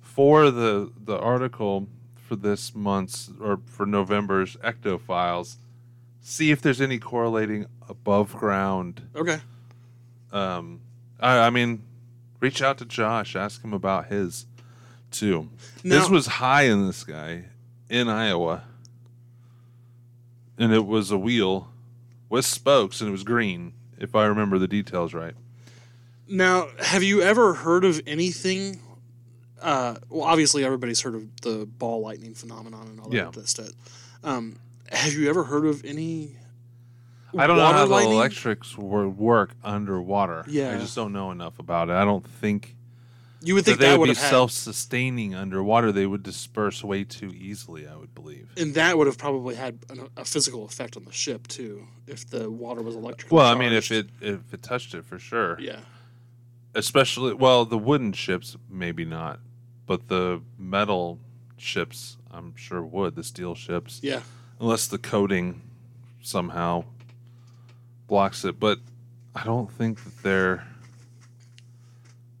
[0.00, 1.86] for the the article
[2.28, 5.56] for this month's or for November's Ecto Files,
[6.20, 9.08] see if there's any correlating above ground.
[9.16, 9.40] Okay.
[10.30, 10.82] Um,
[11.18, 11.82] I, I mean,
[12.38, 14.44] reach out to Josh, ask him about his
[15.10, 15.48] too.
[15.82, 17.46] Now, this was high in the sky
[17.88, 18.64] in Iowa,
[20.58, 21.70] and it was a wheel
[22.28, 23.72] with spokes, and it was green.
[23.98, 25.34] If I remember the details right.
[26.28, 28.80] now, have you ever heard of anything?
[29.60, 33.44] Uh, well, obviously, everybody's heard of the ball lightning phenomenon and all that Yeah.
[33.44, 33.70] stuff.
[34.22, 34.58] Um,
[34.90, 36.36] have you ever heard of any?
[37.36, 40.44] I don't know how the electrics would work underwater.
[40.48, 40.74] Yeah.
[40.74, 41.92] I just don't know enough about it.
[41.92, 42.74] I don't think
[43.42, 45.92] You would that think they that would would be self-sustaining underwater.
[45.92, 47.86] They would disperse way too easily.
[47.86, 48.48] I would believe.
[48.56, 52.28] and that would have probably had an, a physical effect on the ship too, if
[52.30, 53.36] the water was electrical.
[53.36, 55.58] Well, I mean, if it if it touched it for sure.
[55.60, 55.80] yeah,
[56.74, 59.40] Especially, well, the wooden ships maybe not,
[59.88, 61.18] but the metal
[61.56, 63.16] ships, I'm sure would.
[63.16, 64.20] The steel ships, yeah,
[64.60, 65.62] unless the coating
[66.22, 66.84] somehow
[68.06, 68.60] blocks it.
[68.60, 68.78] But
[69.34, 70.64] I don't think that they're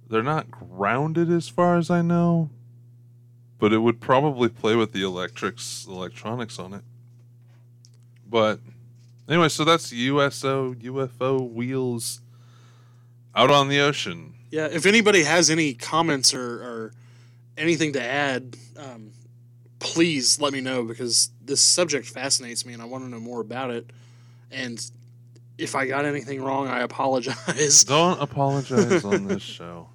[0.08, 2.48] They're not grounded as far as I know,
[3.58, 6.82] but it would probably play with the electrics electronics on it.
[8.28, 8.60] But
[9.28, 12.20] anyway, so that's USO UFO wheels
[13.34, 14.34] out on the ocean.
[14.50, 16.92] Yeah, if anybody has any comments or, or
[17.58, 19.10] anything to add, um,
[19.78, 23.40] please let me know because this subject fascinates me and I want to know more
[23.40, 23.90] about it.
[24.50, 24.84] And
[25.58, 27.84] if I got anything wrong, I apologize.
[27.88, 29.88] Don't apologize on this show.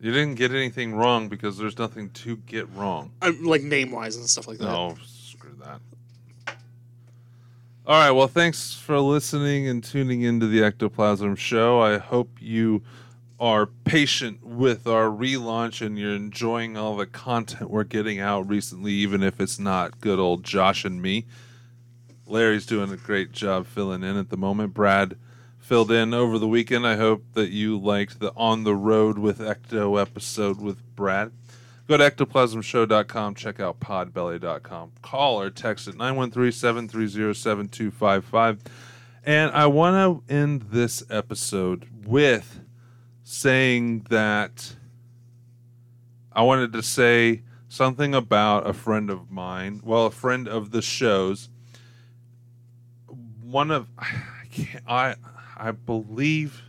[0.00, 3.10] You didn't get anything wrong because there's nothing to get wrong.
[3.20, 4.64] I'm, like name wise and stuff like that.
[4.64, 5.80] No, screw that.
[7.84, 8.12] All right.
[8.12, 11.80] Well, thanks for listening and tuning into the Ectoplasm Show.
[11.80, 12.82] I hope you
[13.40, 18.92] are patient with our relaunch and you're enjoying all the content we're getting out recently,
[18.92, 21.26] even if it's not good old Josh and me.
[22.26, 24.74] Larry's doing a great job filling in at the moment.
[24.74, 25.16] Brad
[25.58, 26.86] filled in over the weekend.
[26.86, 31.30] I hope that you liked the On the Road with Ecto episode with Brad.
[31.86, 34.92] Go to ectoplasmshow.com, check out podbelly.com.
[35.00, 38.62] Call or text at 913 730 7255.
[39.24, 42.60] And I want to end this episode with
[43.30, 44.74] saying that
[46.32, 50.80] I wanted to say something about a friend of mine, well, a friend of the
[50.80, 51.50] show's.
[53.42, 55.14] One of I can't, I
[55.58, 56.62] I believe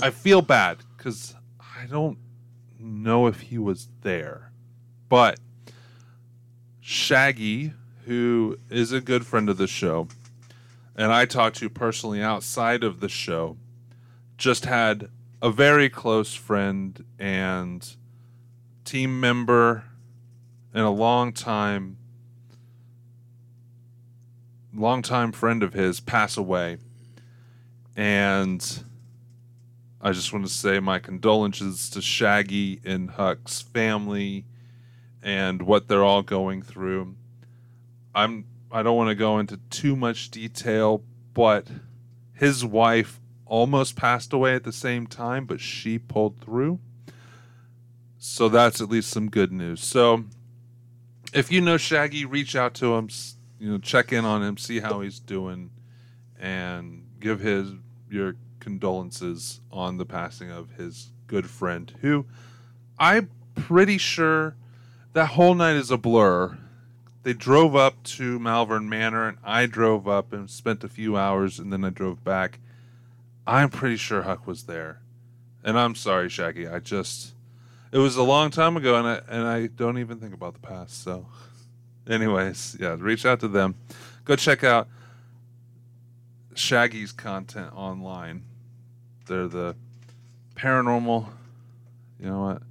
[0.00, 2.18] I feel bad cuz I don't
[2.78, 4.52] know if he was there.
[5.08, 5.40] But
[6.80, 7.72] Shaggy,
[8.04, 10.06] who is a good friend of the show,
[10.94, 13.56] and I talked to personally outside of the show,
[14.38, 15.08] just had
[15.44, 17.96] a very close friend and
[18.86, 19.84] team member
[20.72, 21.98] and a long time
[24.72, 26.78] long time friend of his pass away
[27.94, 28.84] and
[30.00, 34.46] I just want to say my condolences to Shaggy and Huck's family
[35.22, 37.16] and what they're all going through.
[38.14, 41.68] I'm I don't want to go into too much detail, but
[42.32, 46.78] his wife almost passed away at the same time, but she pulled through.
[48.18, 49.82] So that's at least some good news.
[49.82, 50.24] So
[51.32, 53.08] if you know Shaggy, reach out to him,
[53.58, 55.70] you know, check in on him, see how he's doing
[56.38, 57.72] and give his
[58.10, 62.26] your condolences on the passing of his good friend, who
[62.98, 64.56] I'm pretty sure
[65.12, 66.58] that whole night is a blur.
[67.22, 71.58] They drove up to Malvern Manor, and I drove up and spent a few hours,
[71.58, 72.58] and then I drove back.
[73.46, 75.00] I'm pretty sure Huck was there,
[75.62, 76.66] and I'm sorry, Shaggy.
[76.66, 77.34] I just
[77.92, 80.60] it was a long time ago, and I and I don't even think about the
[80.60, 81.02] past.
[81.02, 81.26] So,
[82.08, 83.76] anyways, yeah, reach out to them.
[84.24, 84.88] Go check out
[86.54, 88.44] Shaggy's content online.
[89.26, 89.76] They're the
[90.56, 91.28] paranormal.
[92.18, 92.62] You know what?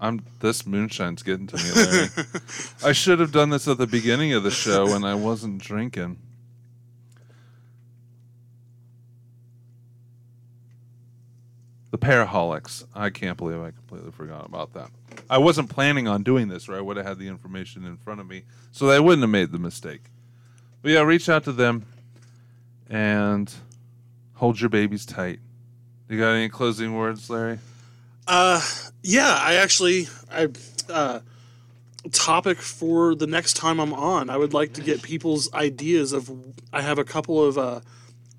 [0.00, 2.08] I'm this moonshine's getting to me, Larry.
[2.84, 6.16] I should have done this at the beginning of the show when I wasn't drinking.
[11.90, 12.84] The Paraholics.
[12.94, 14.90] I can't believe I completely forgot about that.
[15.28, 18.20] I wasn't planning on doing this, or I would have had the information in front
[18.20, 20.02] of me, so I wouldn't have made the mistake.
[20.82, 21.86] But yeah, reach out to them
[22.88, 23.52] and
[24.34, 25.40] hold your babies tight.
[26.08, 27.58] You got any closing words, Larry?
[28.26, 28.60] Uh,
[29.02, 30.48] yeah, I actually, I,
[30.88, 31.20] uh,
[32.12, 34.30] topic for the next time I'm on.
[34.30, 36.30] I would like to get people's ideas of.
[36.72, 37.80] I have a couple of uh,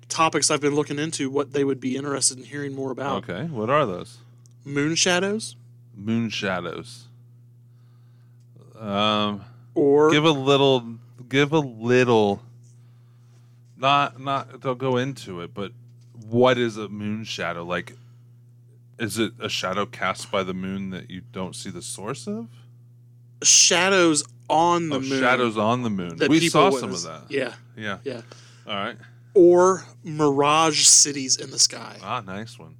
[0.08, 1.30] topics I've been looking into.
[1.30, 3.28] What they would be interested in hearing more about.
[3.28, 4.18] Okay, what are those?
[4.64, 5.56] Moon shadows,
[5.96, 7.06] Moon shadows.
[8.78, 9.44] Um,
[9.74, 10.96] or give a little.
[11.28, 12.42] Give a little.
[13.76, 14.60] Not not.
[14.60, 15.72] Don't go into it, but
[16.28, 17.64] what is a moon shadow?
[17.64, 17.96] Like,
[18.98, 22.48] is it a shadow cast by the moon that you don't see the source of?
[23.42, 25.20] shadows on the Oh, moon.
[25.20, 26.16] shadows on the moon.
[26.28, 27.22] We saw some of that.
[27.28, 27.98] Yeah, Yeah.
[28.04, 28.20] yeah.
[28.68, 28.96] All right.
[29.34, 31.98] Or mirage cities in the sky.
[32.02, 32.76] Ah, nice one.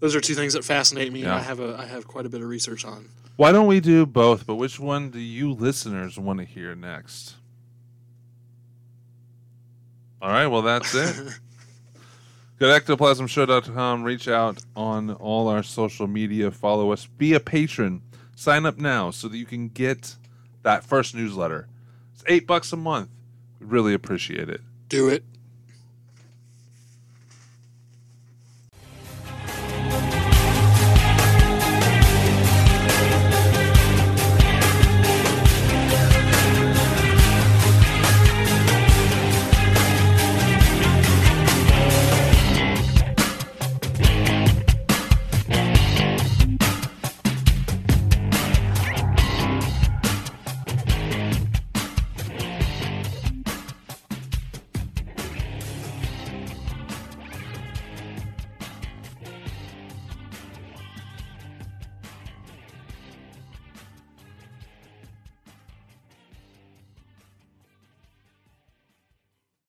[0.00, 1.36] Those are two things that fascinate me, and Yeah.
[1.36, 3.08] I have a I have quite a bit of research on.
[3.36, 4.46] Why don't we do both?
[4.46, 7.36] But which one do you listeners want to hear next?
[10.20, 11.16] All right, well, that's it.
[12.58, 18.02] Go to ectoplasmshow.com, reach out on all our social media, follow us, be a patron,
[18.36, 20.14] sign up now so that you can get
[20.62, 21.66] that first newsletter.
[22.14, 23.08] It's eight bucks a month.
[23.58, 24.60] We really appreciate it.
[24.92, 25.24] Do it.